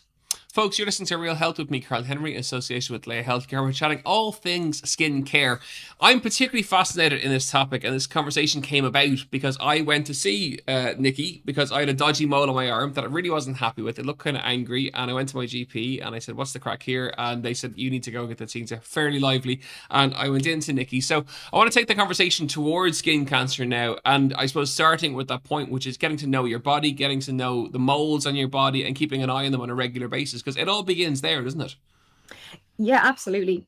Folks, 0.55 0.79
you're 0.79 0.85
listening 0.85 1.07
to 1.07 1.17
Real 1.17 1.35
Health 1.35 1.57
with 1.57 1.69
me, 1.69 1.81
Carl 1.81 2.03
Henry, 2.03 2.33
association 2.37 2.93
with 2.93 3.07
Laya 3.07 3.25
Healthcare. 3.25 3.61
We're 3.61 3.73
chatting 3.73 4.01
all 4.05 4.31
things 4.31 4.89
skin 4.89 5.23
care. 5.23 5.59
I'm 5.99 6.21
particularly 6.21 6.63
fascinated 6.63 7.21
in 7.21 7.29
this 7.29 7.51
topic, 7.51 7.83
and 7.83 7.93
this 7.93 8.07
conversation 8.07 8.61
came 8.61 8.85
about 8.85 9.25
because 9.31 9.57
I 9.59 9.81
went 9.81 10.07
to 10.07 10.13
see 10.13 10.59
uh, 10.65 10.93
Nikki 10.97 11.41
because 11.43 11.73
I 11.73 11.81
had 11.81 11.89
a 11.89 11.93
dodgy 11.93 12.25
mole 12.25 12.47
on 12.47 12.55
my 12.55 12.69
arm 12.69 12.93
that 12.93 13.03
I 13.03 13.07
really 13.07 13.29
wasn't 13.29 13.57
happy 13.57 13.81
with. 13.81 13.99
It 13.99 14.05
looked 14.05 14.19
kind 14.19 14.37
of 14.37 14.43
angry, 14.45 14.93
and 14.93 15.11
I 15.11 15.13
went 15.13 15.27
to 15.27 15.35
my 15.35 15.43
GP 15.43 15.99
and 16.01 16.15
I 16.15 16.19
said, 16.19 16.35
"What's 16.35 16.53
the 16.53 16.59
crack 16.59 16.83
here?" 16.83 17.13
And 17.17 17.43
they 17.43 17.53
said, 17.53 17.73
"You 17.75 17.91
need 17.91 18.03
to 18.03 18.11
go 18.11 18.25
get 18.25 18.37
the 18.37 18.47
things 18.47 18.71
fairly 18.81 19.19
lively." 19.19 19.59
And 19.91 20.13
I 20.13 20.29
went 20.29 20.47
into 20.47 20.71
Nikki. 20.71 21.01
So 21.01 21.25
I 21.51 21.57
want 21.57 21.69
to 21.69 21.77
take 21.77 21.89
the 21.89 21.95
conversation 21.95 22.47
towards 22.47 22.99
skin 22.99 23.25
cancer 23.25 23.65
now, 23.65 23.97
and 24.05 24.33
I 24.35 24.45
suppose 24.45 24.71
starting 24.71 25.15
with 25.15 25.27
that 25.27 25.43
point, 25.43 25.69
which 25.69 25.85
is 25.85 25.97
getting 25.97 26.15
to 26.19 26.27
know 26.27 26.45
your 26.45 26.59
body, 26.59 26.93
getting 26.93 27.19
to 27.21 27.33
know 27.33 27.67
the 27.67 27.77
moles 27.77 28.25
on 28.25 28.35
your 28.35 28.47
body, 28.47 28.85
and 28.85 28.95
keeping 28.95 29.21
an 29.21 29.29
eye 29.29 29.47
on 29.47 29.51
them 29.51 29.59
on 29.59 29.69
a 29.69 29.75
regular 29.75 30.07
basis 30.07 30.44
because 30.45 30.57
it 30.57 30.69
all 30.69 30.83
begins 30.83 31.21
there, 31.21 31.41
doesn't 31.41 31.61
it? 31.61 31.75
Yeah, 32.77 32.99
absolutely. 33.03 33.65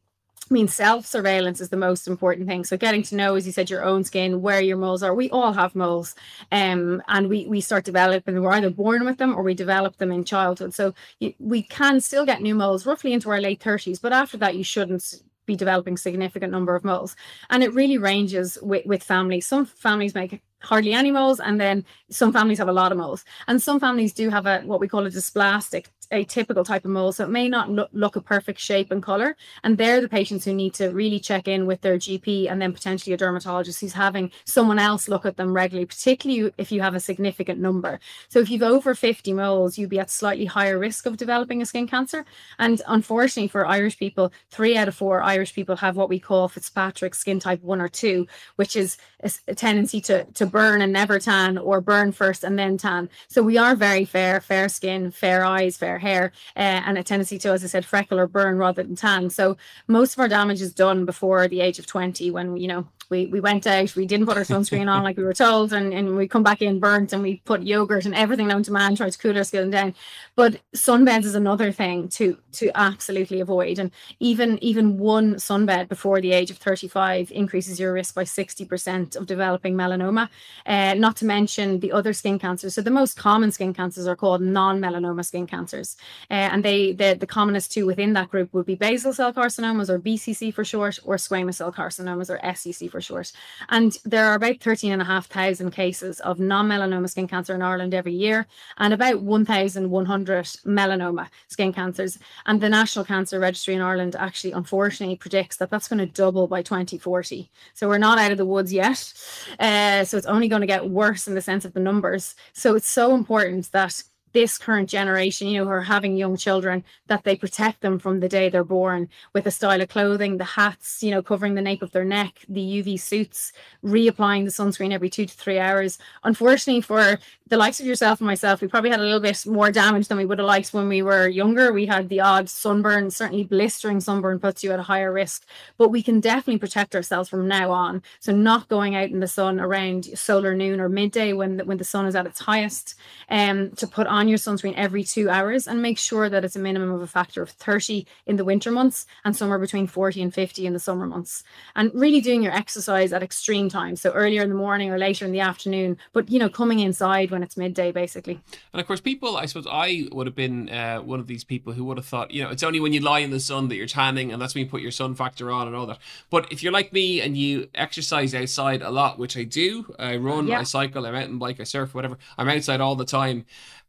I 0.49 0.53
mean, 0.53 0.67
self 0.69 1.05
surveillance 1.05 1.59
is 1.59 1.69
the 1.69 1.77
most 1.77 2.07
important 2.07 2.47
thing. 2.47 2.63
So, 2.63 2.77
getting 2.77 3.03
to 3.03 3.15
know, 3.15 3.35
as 3.35 3.45
you 3.45 3.51
said, 3.51 3.69
your 3.69 3.83
own 3.83 4.05
skin, 4.05 4.41
where 4.41 4.61
your 4.61 4.77
moles 4.77 5.03
are. 5.03 5.13
We 5.13 5.29
all 5.31 5.51
have 5.51 5.75
moles, 5.75 6.15
um, 6.53 7.01
and 7.09 7.27
we 7.27 7.47
we 7.47 7.59
start 7.59 7.83
developing. 7.83 8.41
We're 8.41 8.51
either 8.51 8.69
born 8.69 9.03
with 9.03 9.17
them 9.17 9.35
or 9.35 9.43
we 9.43 9.53
develop 9.53 9.97
them 9.97 10.11
in 10.11 10.23
childhood. 10.23 10.73
So, 10.73 10.93
you, 11.19 11.33
we 11.39 11.63
can 11.63 11.99
still 11.99 12.25
get 12.25 12.41
new 12.41 12.55
moles 12.55 12.85
roughly 12.85 13.11
into 13.11 13.29
our 13.29 13.41
late 13.41 13.61
thirties, 13.61 13.99
but 13.99 14.13
after 14.13 14.37
that, 14.37 14.55
you 14.55 14.63
shouldn't 14.63 15.21
be 15.45 15.55
developing 15.55 15.97
significant 15.97 16.51
number 16.51 16.75
of 16.75 16.83
moles. 16.83 17.15
And 17.49 17.63
it 17.63 17.73
really 17.73 17.97
ranges 17.97 18.57
with, 18.61 18.85
with 18.85 19.01
families. 19.01 19.47
Some 19.47 19.65
families 19.65 20.13
make 20.13 20.41
hardly 20.61 20.93
any 20.93 21.11
moles, 21.11 21.39
and 21.39 21.59
then 21.59 21.85
some 22.09 22.33
families 22.33 22.57
have 22.57 22.69
a 22.69 22.73
lot 22.73 22.91
of 22.91 22.97
moles. 22.97 23.23
And 23.47 23.61
some 23.61 23.79
families 23.79 24.13
do 24.13 24.29
have 24.29 24.45
a 24.45 24.61
what 24.61 24.79
we 24.79 24.87
call 24.87 25.05
a 25.05 25.09
dysplastic 25.09 25.87
a 26.11 26.23
typical 26.23 26.63
type 26.63 26.85
of 26.85 26.91
mole, 26.91 27.11
so 27.11 27.25
it 27.25 27.29
may 27.29 27.49
not 27.49 27.69
look, 27.69 27.89
look 27.91 28.15
a 28.15 28.21
perfect 28.21 28.59
shape 28.59 28.91
and 28.91 29.03
color. 29.03 29.35
And 29.63 29.77
they're 29.77 30.01
the 30.01 30.09
patients 30.09 30.45
who 30.45 30.53
need 30.53 30.73
to 30.75 30.89
really 30.89 31.19
check 31.19 31.47
in 31.47 31.65
with 31.65 31.81
their 31.81 31.97
GP 31.97 32.49
and 32.49 32.61
then 32.61 32.73
potentially 32.73 33.13
a 33.13 33.17
dermatologist 33.17 33.81
who's 33.81 33.93
having 33.93 34.31
someone 34.45 34.79
else 34.79 35.07
look 35.07 35.25
at 35.25 35.37
them 35.37 35.53
regularly, 35.53 35.85
particularly 35.85 36.53
if 36.57 36.71
you 36.71 36.81
have 36.81 36.95
a 36.95 36.99
significant 36.99 37.59
number. 37.59 37.99
So 38.29 38.39
if 38.39 38.49
you've 38.49 38.63
over 38.63 38.95
50 38.95 39.33
moles, 39.33 39.77
you'd 39.77 39.89
be 39.89 39.99
at 39.99 40.09
slightly 40.09 40.45
higher 40.45 40.79
risk 40.79 41.05
of 41.05 41.17
developing 41.17 41.61
a 41.61 41.65
skin 41.65 41.87
cancer. 41.87 42.25
And 42.59 42.81
unfortunately 42.87 43.49
for 43.49 43.65
Irish 43.65 43.97
people, 43.97 44.31
three 44.49 44.77
out 44.77 44.87
of 44.87 44.95
four 44.95 45.21
Irish 45.21 45.53
people 45.53 45.75
have 45.75 45.97
what 45.97 46.09
we 46.09 46.19
call 46.19 46.47
Fitzpatrick 46.47 47.15
skin 47.15 47.39
type 47.39 47.61
one 47.61 47.81
or 47.81 47.89
two, 47.89 48.27
which 48.55 48.75
is 48.75 48.97
a, 49.23 49.31
a 49.49 49.55
tendency 49.55 49.99
to, 50.01 50.23
to 50.25 50.45
burn 50.47 50.81
and 50.81 50.93
never 50.93 51.19
tan 51.19 51.57
or 51.57 51.81
burn 51.81 52.11
first 52.11 52.43
and 52.43 52.57
then 52.57 52.77
tan. 52.77 53.09
So 53.27 53.41
we 53.43 53.57
are 53.57 53.75
very 53.75 54.05
fair, 54.05 54.41
fair 54.41 54.69
skin, 54.69 55.11
fair 55.11 55.43
eyes, 55.45 55.77
fair 55.77 55.99
hair 55.99 56.31
uh, 56.55 56.81
and 56.85 56.97
a 56.97 57.03
tendency 57.03 57.37
to, 57.39 57.49
as 57.49 57.63
I 57.63 57.67
said, 57.67 57.85
freckle 57.85 58.19
or 58.19 58.27
burn 58.27 58.57
rather 58.57 58.83
than 58.83 58.95
tan. 58.95 59.29
So 59.29 59.57
most 59.87 60.13
of 60.13 60.19
our 60.19 60.27
damage 60.27 60.61
is 60.61 60.73
done 60.73 61.05
before 61.05 61.47
the 61.47 61.61
age 61.61 61.79
of 61.79 61.87
20 61.87 62.31
when, 62.31 62.57
you 62.57 62.67
know, 62.67 62.87
we, 63.09 63.27
we 63.27 63.39
went 63.39 63.65
out, 63.65 63.95
we 63.95 64.05
didn't 64.05 64.25
put 64.25 64.37
our 64.37 64.43
sunscreen 64.43 64.91
on 64.91 65.03
like 65.03 65.17
we 65.17 65.23
were 65.23 65.33
told, 65.33 65.73
and, 65.73 65.93
and 65.93 66.15
we 66.15 66.27
come 66.27 66.43
back 66.43 66.61
in 66.61 66.79
burnt 66.79 67.13
and 67.13 67.23
we 67.23 67.41
put 67.45 67.63
yogurt 67.63 68.05
and 68.05 68.15
everything 68.15 68.47
known 68.47 68.63
to 68.63 68.71
man, 68.71 68.95
try 68.95 69.09
to 69.09 69.17
cool 69.17 69.37
our 69.37 69.43
skin 69.43 69.69
down. 69.69 69.95
But 70.35 70.59
sunbeds 70.75 71.25
is 71.25 71.35
another 71.35 71.71
thing 71.71 72.09
to 72.09 72.37
to 72.53 72.71
absolutely 72.75 73.39
avoid. 73.39 73.79
And 73.79 73.91
even 74.19 74.61
even 74.63 74.97
one 74.97 75.35
sunbed 75.35 75.87
before 75.87 76.21
the 76.21 76.31
age 76.33 76.51
of 76.51 76.57
35 76.57 77.31
increases 77.31 77.79
your 77.79 77.93
risk 77.93 78.15
by 78.15 78.23
60% 78.23 79.15
of 79.15 79.25
developing 79.25 79.75
melanoma. 79.75 80.29
Uh, 80.65 80.93
not 80.95 81.15
to 81.17 81.25
mention 81.25 81.79
the 81.79 81.91
other 81.91 82.13
skin 82.13 82.39
cancers. 82.39 82.75
So 82.75 82.81
the 82.81 82.91
most 82.91 83.15
common 83.17 83.51
skin 83.51 83.73
cancers 83.73 84.07
are 84.07 84.15
called 84.15 84.41
non-melanoma 84.41 85.23
skin 85.23 85.47
cancers. 85.47 85.97
Uh, 86.29 86.49
and 86.51 86.63
they 86.63 86.93
the, 86.93 87.15
the 87.19 87.27
commonest 87.27 87.71
two 87.71 87.85
within 87.85 88.13
that 88.13 88.29
group 88.29 88.53
would 88.53 88.65
be 88.65 88.75
basal 88.75 89.13
cell 89.13 89.33
carcinomas 89.33 89.89
or 89.89 89.99
BCC 89.99 90.53
for 90.53 90.65
short, 90.65 90.99
or 91.03 91.15
squamous 91.15 91.55
cell 91.55 91.71
carcinomas 91.71 92.29
or 92.29 92.39
SCC 92.39 92.89
for 92.89 92.96
for 92.97 93.01
short. 93.01 93.31
And 93.69 93.95
there 94.05 94.25
are 94.25 94.35
about 94.35 94.59
13,500 94.59 95.71
cases 95.71 96.19
of 96.21 96.39
non 96.39 96.67
melanoma 96.67 97.09
skin 97.09 97.27
cancer 97.27 97.53
in 97.53 97.61
Ireland 97.61 97.93
every 97.93 98.13
year, 98.13 98.47
and 98.77 98.93
about 98.93 99.21
1,100 99.21 100.45
melanoma 100.65 101.27
skin 101.47 101.71
cancers. 101.73 102.17
And 102.47 102.59
the 102.59 102.69
National 102.69 103.05
Cancer 103.05 103.39
Registry 103.39 103.75
in 103.75 103.81
Ireland 103.81 104.15
actually, 104.17 104.53
unfortunately, 104.53 105.15
predicts 105.15 105.57
that 105.57 105.69
that's 105.69 105.87
going 105.87 105.99
to 105.99 106.07
double 106.07 106.47
by 106.47 106.61
2040. 106.63 107.49
So 107.73 107.87
we're 107.87 107.99
not 107.99 108.17
out 108.17 108.31
of 108.31 108.37
the 108.37 108.45
woods 108.45 108.73
yet. 108.73 109.13
Uh, 109.59 110.03
so 110.03 110.17
it's 110.17 110.25
only 110.25 110.47
going 110.47 110.61
to 110.61 110.67
get 110.67 110.89
worse 110.89 111.27
in 111.27 111.35
the 111.35 111.41
sense 111.41 111.65
of 111.65 111.73
the 111.73 111.79
numbers. 111.79 112.35
So 112.53 112.75
it's 112.75 112.89
so 112.89 113.13
important 113.13 113.71
that 113.73 114.01
this 114.37 114.59
current 114.59 114.87
generation, 114.87 115.47
you 115.47 115.57
know, 115.57 115.65
who 115.65 115.71
are 115.71 115.81
having 115.81 116.15
young 116.15 116.37
children, 116.37 116.83
that 117.07 117.23
they 117.23 117.35
protect 117.35 117.81
them 117.81 117.97
from 117.97 118.19
the 118.19 118.29
day 118.29 118.49
they're 118.49 118.63
born 118.63 119.09
with 119.33 119.47
a 119.47 119.51
style 119.51 119.81
of 119.81 119.89
clothing, 119.89 120.37
the 120.37 120.43
hats, 120.43 121.01
you 121.01 121.09
know, 121.09 121.23
covering 121.23 121.55
the 121.55 121.61
nape 121.61 121.81
of 121.81 121.91
their 121.91 122.05
neck, 122.05 122.45
the 122.47 122.61
UV 122.61 122.99
suits, 122.99 123.51
reapplying 123.83 124.45
the 124.45 124.51
sunscreen 124.51 124.93
every 124.93 125.09
two 125.09 125.25
to 125.25 125.33
three 125.33 125.57
hours. 125.57 125.97
Unfortunately, 126.23 126.81
for 126.81 127.17
the 127.47 127.57
likes 127.57 127.79
of 127.79 127.87
yourself 127.87 128.19
and 128.19 128.27
myself, 128.27 128.61
we 128.61 128.67
probably 128.67 128.91
had 128.91 128.99
a 128.99 129.03
little 129.03 129.19
bit 129.19 129.43
more 129.47 129.71
damage 129.71 130.07
than 130.07 130.17
we 130.17 130.25
would 130.25 130.37
have 130.37 130.45
liked 130.45 130.71
when 130.71 130.87
we 130.87 131.01
were 131.01 131.27
younger. 131.27 131.73
We 131.73 131.87
had 131.87 132.09
the 132.09 132.19
odd 132.19 132.47
sunburn, 132.47 133.09
certainly 133.09 133.43
blistering 133.43 133.99
sunburn 133.99 134.39
puts 134.39 134.63
you 134.63 134.71
at 134.71 134.79
a 134.79 134.83
higher 134.83 135.11
risk, 135.11 135.47
but 135.77 135.89
we 135.89 136.03
can 136.03 136.19
definitely 136.19 136.59
protect 136.59 136.95
ourselves 136.95 137.27
from 137.27 137.47
now 137.47 137.71
on. 137.71 138.03
So 138.19 138.31
not 138.33 138.67
going 138.67 138.95
out 138.95 139.09
in 139.09 139.19
the 139.19 139.27
sun 139.27 139.59
around 139.59 140.05
solar 140.17 140.55
noon 140.55 140.79
or 140.79 140.89
midday 140.89 141.33
when 141.33 141.57
the, 141.57 141.65
when 141.65 141.77
the 141.77 141.83
sun 141.83 142.05
is 142.05 142.15
at 142.15 142.27
its 142.27 142.39
highest, 142.39 142.93
um, 143.29 143.71
to 143.71 143.87
put 143.87 144.07
on 144.27 144.29
your 144.29 144.37
sunscreen 144.37 144.73
every 144.75 145.05
two 145.05 145.29
hours 145.29 145.67
and 145.67 145.81
make 145.81 145.97
sure 145.97 146.29
that 146.29 146.43
it's 146.43 146.57
a 146.57 146.59
minimum 146.59 146.91
of 146.91 147.01
a 147.01 147.07
factor 147.07 147.41
of 147.41 147.49
30 147.49 148.05
in 148.25 148.35
the 148.35 148.43
winter 148.43 148.69
months 148.71 149.05
and 149.23 149.33
somewhere 149.33 149.57
between 149.57 149.87
40 149.87 150.21
and 150.21 150.33
50 150.33 150.65
in 150.65 150.73
the 150.73 150.79
summer 150.79 151.07
months. 151.07 151.45
And 151.77 151.91
really 151.93 152.19
doing 152.19 152.43
your 152.43 152.51
exercise 152.51 153.13
at 153.13 153.23
extreme 153.23 153.69
times. 153.69 154.01
So 154.01 154.11
earlier 154.11 154.43
in 154.43 154.49
the 154.49 154.55
morning 154.55 154.91
or 154.91 154.97
later 154.97 155.23
in 155.23 155.31
the 155.31 155.39
afternoon, 155.39 155.97
but 156.11 156.29
you 156.29 156.39
know, 156.39 156.49
coming 156.49 156.79
inside 156.79 157.31
when 157.31 157.41
it's 157.41 157.55
midday 157.55 157.93
basically. 157.93 158.41
And 158.73 158.81
of 158.81 158.87
course, 158.87 158.99
people, 158.99 159.37
I 159.37 159.45
suppose 159.45 159.65
I 159.71 160.09
would 160.11 160.27
have 160.27 160.35
been 160.35 160.69
uh, 160.69 160.99
one 160.99 161.21
of 161.21 161.27
these 161.27 161.45
people 161.45 161.71
who 161.71 161.85
would 161.85 161.97
have 161.97 162.05
thought, 162.05 162.31
you 162.31 162.43
know, 162.43 162.49
it's 162.49 162.63
only 162.63 162.81
when 162.81 162.91
you 162.91 162.99
lie 162.99 163.19
in 163.19 163.31
the 163.31 163.39
sun 163.39 163.69
that 163.69 163.75
you're 163.75 163.87
tanning 163.87 164.33
and 164.33 164.41
that's 164.41 164.55
when 164.55 164.65
you 164.65 164.69
put 164.69 164.81
your 164.81 164.91
sun 164.91 165.15
factor 165.15 165.49
on 165.51 165.67
and 165.67 165.75
all 165.75 165.85
that. 165.85 165.99
But 166.29 166.51
if 166.51 166.61
you're 166.61 166.73
like 166.73 166.91
me 166.91 167.21
and 167.21 167.37
you 167.37 167.69
exercise 167.73 168.35
outside 168.35 168.81
a 168.81 168.91
lot, 168.91 169.17
which 169.17 169.37
I 169.37 169.43
do, 169.43 169.95
I 169.97 170.17
run, 170.17 170.47
yeah. 170.47 170.59
I 170.59 170.63
cycle, 170.63 171.05
I 171.05 171.11
mountain 171.11 171.37
bike, 171.37 171.61
I 171.61 171.63
surf, 171.63 171.95
whatever, 171.95 172.17
I'm 172.37 172.49
outside 172.49 172.81
all 172.81 172.97
the 172.97 173.05
time 173.05 173.45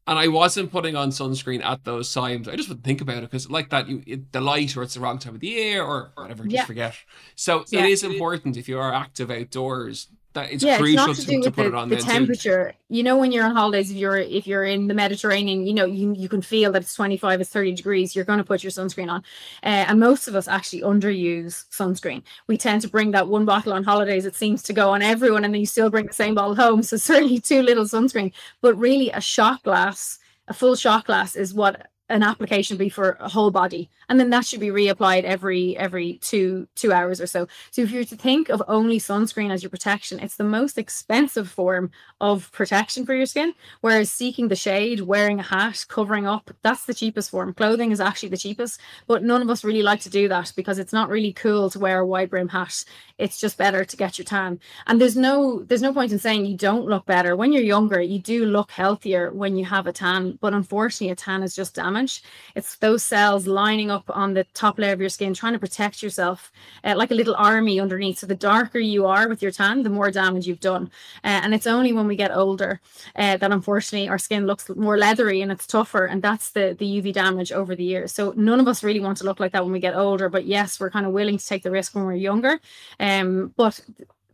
and 0.08 0.18
I 0.18 0.28
wasn't 0.28 0.72
putting 0.72 0.96
on 0.96 1.10
sunscreen 1.10 1.62
at 1.62 1.84
those 1.84 2.12
times. 2.12 2.48
I 2.48 2.56
just 2.56 2.68
wouldn't 2.68 2.84
think 2.84 3.02
about 3.02 3.18
it 3.18 3.30
because, 3.30 3.50
like 3.50 3.68
that, 3.70 3.88
you 3.88 4.02
it, 4.06 4.32
the 4.32 4.40
light 4.40 4.74
or 4.74 4.82
it's 4.82 4.94
the 4.94 5.00
wrong 5.00 5.18
time 5.18 5.34
of 5.34 5.40
the 5.40 5.48
year 5.48 5.82
or 5.82 6.12
whatever, 6.14 6.44
just 6.44 6.54
yeah. 6.54 6.64
forget. 6.64 6.94
So 7.36 7.64
yeah. 7.68 7.84
it 7.84 7.90
is 7.90 8.02
important 8.02 8.56
if 8.56 8.68
you 8.68 8.78
are 8.78 8.92
active 8.92 9.30
outdoors 9.30 10.08
that 10.34 10.52
it's 10.52 10.62
yeah, 10.62 10.78
crucial 10.78 11.10
it's 11.10 11.24
to, 11.24 11.26
to, 11.26 11.42
to, 11.42 11.50
put 11.50 11.62
the, 11.62 11.68
it 11.68 11.74
on 11.74 11.88
the 11.88 11.96
temperature. 11.96 12.72
Too. 12.72 12.96
You 12.96 13.02
know, 13.02 13.16
when 13.16 13.32
you're 13.32 13.44
on 13.44 13.54
holidays, 13.54 13.90
if 13.90 13.96
you're 13.96 14.18
if 14.18 14.46
you're 14.46 14.64
in 14.64 14.86
the 14.86 14.94
Mediterranean, 14.94 15.66
you 15.66 15.72
know 15.72 15.86
you 15.86 16.12
you 16.14 16.28
can 16.28 16.42
feel 16.42 16.72
that 16.72 16.82
it's 16.82 16.94
25 16.94 17.40
or 17.40 17.44
30 17.44 17.72
degrees. 17.72 18.14
You're 18.14 18.24
going 18.24 18.38
to 18.38 18.44
put 18.44 18.62
your 18.62 18.70
sunscreen 18.70 19.10
on, 19.10 19.20
uh, 19.62 19.86
and 19.88 19.98
most 19.98 20.28
of 20.28 20.34
us 20.34 20.46
actually 20.46 20.82
underuse 20.82 21.66
sunscreen. 21.70 22.22
We 22.46 22.58
tend 22.58 22.82
to 22.82 22.88
bring 22.88 23.10
that 23.12 23.28
one 23.28 23.44
bottle 23.44 23.72
on 23.72 23.84
holidays. 23.84 24.26
It 24.26 24.34
seems 24.34 24.62
to 24.64 24.72
go 24.72 24.90
on 24.90 25.02
everyone, 25.02 25.44
and 25.44 25.54
then 25.54 25.60
you 25.60 25.66
still 25.66 25.90
bring 25.90 26.06
the 26.06 26.12
same 26.12 26.34
bottle 26.34 26.54
home. 26.54 26.82
So 26.82 26.96
certainly 27.08 27.40
too 27.40 27.62
little 27.62 27.84
sunscreen, 27.84 28.32
but 28.60 28.74
really 28.76 29.10
a 29.10 29.20
shot 29.20 29.62
glass, 29.62 30.18
a 30.46 30.54
full 30.54 30.76
shot 30.76 31.06
glass 31.06 31.36
is 31.36 31.54
what 31.54 31.88
an 32.10 32.22
application 32.22 32.76
be 32.76 32.88
for 32.88 33.16
a 33.20 33.28
whole 33.28 33.50
body 33.50 33.90
and 34.08 34.18
then 34.18 34.30
that 34.30 34.44
should 34.44 34.60
be 34.60 34.68
reapplied 34.68 35.24
every 35.24 35.76
every 35.76 36.14
two 36.18 36.66
two 36.74 36.92
hours 36.92 37.20
or 37.20 37.26
so. 37.26 37.46
So 37.70 37.82
if 37.82 37.90
you're 37.90 38.04
to 38.04 38.16
think 38.16 38.48
of 38.48 38.62
only 38.68 38.98
sunscreen 38.98 39.50
as 39.50 39.62
your 39.62 39.70
protection 39.70 40.20
it's 40.20 40.36
the 40.36 40.44
most 40.44 40.78
expensive 40.78 41.48
form 41.48 41.90
of 42.20 42.50
protection 42.52 43.04
for 43.04 43.14
your 43.14 43.26
skin. 43.26 43.54
Whereas 43.80 44.10
seeking 44.10 44.48
the 44.48 44.56
shade 44.56 45.00
wearing 45.00 45.40
a 45.40 45.42
hat 45.42 45.84
covering 45.88 46.26
up 46.26 46.50
that's 46.62 46.84
the 46.86 46.94
cheapest 46.94 47.30
form. 47.30 47.54
Clothing 47.54 47.92
is 47.92 48.00
actually 48.00 48.30
the 48.30 48.36
cheapest 48.36 48.80
but 49.06 49.22
none 49.22 49.42
of 49.42 49.50
us 49.50 49.64
really 49.64 49.82
like 49.82 50.00
to 50.00 50.10
do 50.10 50.28
that 50.28 50.52
because 50.56 50.78
it's 50.78 50.92
not 50.92 51.10
really 51.10 51.32
cool 51.32 51.70
to 51.70 51.78
wear 51.78 52.00
a 52.00 52.06
wide 52.06 52.30
brim 52.30 52.48
hat. 52.48 52.84
It's 53.18 53.38
just 53.40 53.58
better 53.58 53.84
to 53.84 53.96
get 53.96 54.18
your 54.18 54.24
tan. 54.24 54.60
And 54.86 55.00
there's 55.00 55.16
no 55.16 55.62
there's 55.64 55.82
no 55.82 55.92
point 55.92 56.12
in 56.12 56.18
saying 56.18 56.46
you 56.46 56.56
don't 56.56 56.86
look 56.86 57.06
better. 57.06 57.36
When 57.36 57.52
you're 57.52 57.62
younger 57.62 58.00
you 58.00 58.18
do 58.18 58.46
look 58.46 58.70
healthier 58.70 59.32
when 59.32 59.56
you 59.56 59.64
have 59.64 59.86
a 59.86 59.92
tan 59.92 60.38
but 60.40 60.54
unfortunately 60.54 61.10
a 61.10 61.16
tan 61.16 61.42
is 61.42 61.54
just 61.54 61.74
damage. 61.74 62.22
It's 62.54 62.76
those 62.76 63.02
cells 63.02 63.46
lining 63.46 63.90
up 63.90 63.97
on 64.08 64.34
the 64.34 64.44
top 64.54 64.78
layer 64.78 64.92
of 64.92 65.00
your 65.00 65.08
skin 65.08 65.34
trying 65.34 65.52
to 65.52 65.58
protect 65.58 66.02
yourself 66.02 66.52
uh, 66.84 66.94
like 66.96 67.10
a 67.10 67.14
little 67.14 67.34
army 67.36 67.80
underneath. 67.80 68.18
So 68.18 68.26
the 68.26 68.34
darker 68.34 68.78
you 68.78 69.06
are 69.06 69.28
with 69.28 69.42
your 69.42 69.50
tan 69.50 69.82
the 69.82 69.90
more 69.90 70.10
damage 70.10 70.46
you've 70.46 70.60
done. 70.60 70.90
Uh, 71.24 71.40
and 71.42 71.54
it's 71.54 71.66
only 71.66 71.92
when 71.92 72.06
we 72.06 72.16
get 72.16 72.30
older 72.34 72.80
uh, 73.16 73.36
that 73.36 73.52
unfortunately 73.52 74.08
our 74.08 74.18
skin 74.18 74.46
looks 74.46 74.68
more 74.70 74.98
leathery 74.98 75.42
and 75.42 75.52
it's 75.52 75.66
tougher. 75.66 76.06
And 76.06 76.22
that's 76.22 76.50
the 76.50 76.76
the 76.78 77.00
uv 77.00 77.12
damage 77.12 77.52
over 77.52 77.74
the 77.74 77.84
years. 77.84 78.12
So 78.12 78.32
none 78.36 78.60
of 78.60 78.68
us 78.68 78.82
really 78.82 79.00
want 79.00 79.18
to 79.18 79.24
look 79.24 79.40
like 79.40 79.52
that 79.52 79.64
when 79.64 79.72
we 79.72 79.80
get 79.80 79.96
older. 79.96 80.28
But 80.28 80.46
yes 80.46 80.80
we're 80.80 80.90
kind 80.90 81.06
of 81.06 81.12
willing 81.12 81.38
to 81.38 81.46
take 81.46 81.62
the 81.62 81.70
risk 81.70 81.94
when 81.94 82.04
we're 82.04 82.14
younger. 82.14 82.60
Um, 83.00 83.52
but 83.56 83.80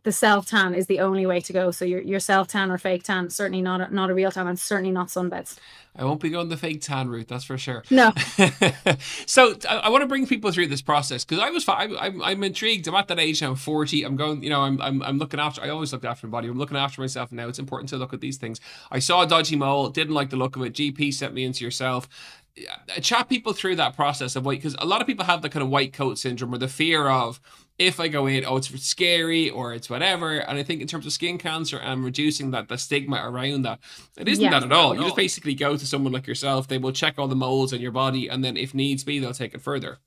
the 0.05 0.11
self 0.11 0.45
tan 0.45 0.75
is 0.75 0.85
the 0.85 0.99
only 0.99 1.25
way 1.25 1.41
to 1.41 1.51
go. 1.51 1.71
So 1.71 1.83
your 1.83 1.99
your 1.99 2.19
self 2.19 2.47
tan 2.47 2.71
or 2.71 2.77
fake 2.77 3.03
tan, 3.03 3.29
certainly 3.31 3.61
not 3.61 3.81
a, 3.81 3.93
not 3.93 4.09
a 4.09 4.13
real 4.13 4.31
tan, 4.31 4.47
and 4.47 4.57
certainly 4.57 4.91
not 4.91 5.07
sunbeds. 5.07 5.57
I 5.97 6.05
won't 6.05 6.21
be 6.21 6.29
going 6.29 6.49
the 6.49 6.57
fake 6.57 6.81
tan 6.81 7.09
route, 7.09 7.27
that's 7.27 7.45
for 7.45 7.57
sure. 7.57 7.83
No. 7.89 8.11
so 9.25 9.55
I, 9.67 9.75
I, 9.77 9.89
want 9.89 10.01
to 10.01 10.07
bring 10.07 10.27
people 10.27 10.51
through 10.51 10.67
this 10.67 10.81
process 10.81 11.23
because 11.23 11.41
I 11.41 11.49
was 11.49 11.67
I'm, 11.67 11.97
I'm, 11.97 12.21
I'm 12.21 12.43
intrigued. 12.43 12.87
I'm 12.87 12.95
at 12.95 13.07
that 13.07 13.19
age 13.19 13.41
now. 13.41 13.51
I'm 13.51 13.55
40. 13.55 14.03
I'm 14.03 14.15
going. 14.15 14.43
You 14.43 14.51
know, 14.51 14.61
I'm, 14.61 14.79
I'm 14.79 15.01
I'm 15.01 15.17
looking 15.17 15.39
after. 15.39 15.63
I 15.63 15.69
always 15.69 15.91
looked 15.91 16.05
after 16.05 16.27
my 16.27 16.31
body. 16.31 16.49
I'm 16.49 16.57
looking 16.57 16.77
after 16.77 17.01
myself 17.01 17.31
now. 17.31 17.47
It's 17.47 17.59
important 17.59 17.89
to 17.89 17.97
look 17.97 18.13
at 18.13 18.21
these 18.21 18.37
things. 18.37 18.61
I 18.91 18.99
saw 18.99 19.23
a 19.23 19.27
dodgy 19.27 19.55
mole. 19.55 19.89
Didn't 19.89 20.13
like 20.13 20.29
the 20.29 20.37
look 20.37 20.55
of 20.55 20.61
it. 20.61 20.73
GP 20.73 21.13
sent 21.13 21.33
me 21.33 21.43
into 21.43 21.63
yourself 21.63 22.07
Uh, 22.57 23.01
chat 23.01 23.27
people 23.27 23.51
through 23.51 23.75
that 23.75 23.95
process 23.95 24.35
of 24.37 24.45
white 24.45 24.59
because 24.59 24.75
a 24.79 24.85
lot 24.85 25.01
of 25.01 25.07
people 25.07 25.25
have 25.25 25.41
the 25.41 25.49
kind 25.49 25.61
of 25.61 25.69
white 25.69 25.91
coat 25.91 26.17
syndrome 26.17 26.53
or 26.53 26.57
the 26.57 26.69
fear 26.69 27.09
of 27.09 27.41
if 27.77 27.99
I 27.99 28.07
go 28.07 28.27
in, 28.27 28.45
oh, 28.45 28.55
it's 28.55 28.69
scary 28.85 29.49
or 29.49 29.73
it's 29.73 29.89
whatever. 29.89 30.37
And 30.37 30.57
I 30.57 30.63
think 30.63 30.79
in 30.79 30.87
terms 30.87 31.05
of 31.05 31.11
skin 31.11 31.37
cancer 31.37 31.77
and 31.77 32.05
reducing 32.05 32.51
that 32.51 32.69
the 32.69 32.77
stigma 32.77 33.17
around 33.21 33.63
that, 33.63 33.79
it 34.17 34.29
isn't 34.29 34.41
that 34.51 34.63
at 34.63 34.71
all. 34.71 34.95
You 34.95 35.01
just 35.01 35.15
basically 35.17 35.53
go 35.55 35.75
to 35.75 35.85
someone 35.85 36.13
like 36.13 36.27
yourself, 36.27 36.67
they 36.69 36.77
will 36.77 36.93
check 36.93 37.15
all 37.17 37.27
the 37.27 37.35
moles 37.35 37.73
in 37.73 37.81
your 37.81 37.91
body, 37.91 38.29
and 38.29 38.43
then 38.43 38.55
if 38.55 38.73
needs 38.73 39.03
be, 39.03 39.19
they'll 39.19 39.33
take 39.33 39.53
it 39.53 39.61
further. 39.61 39.97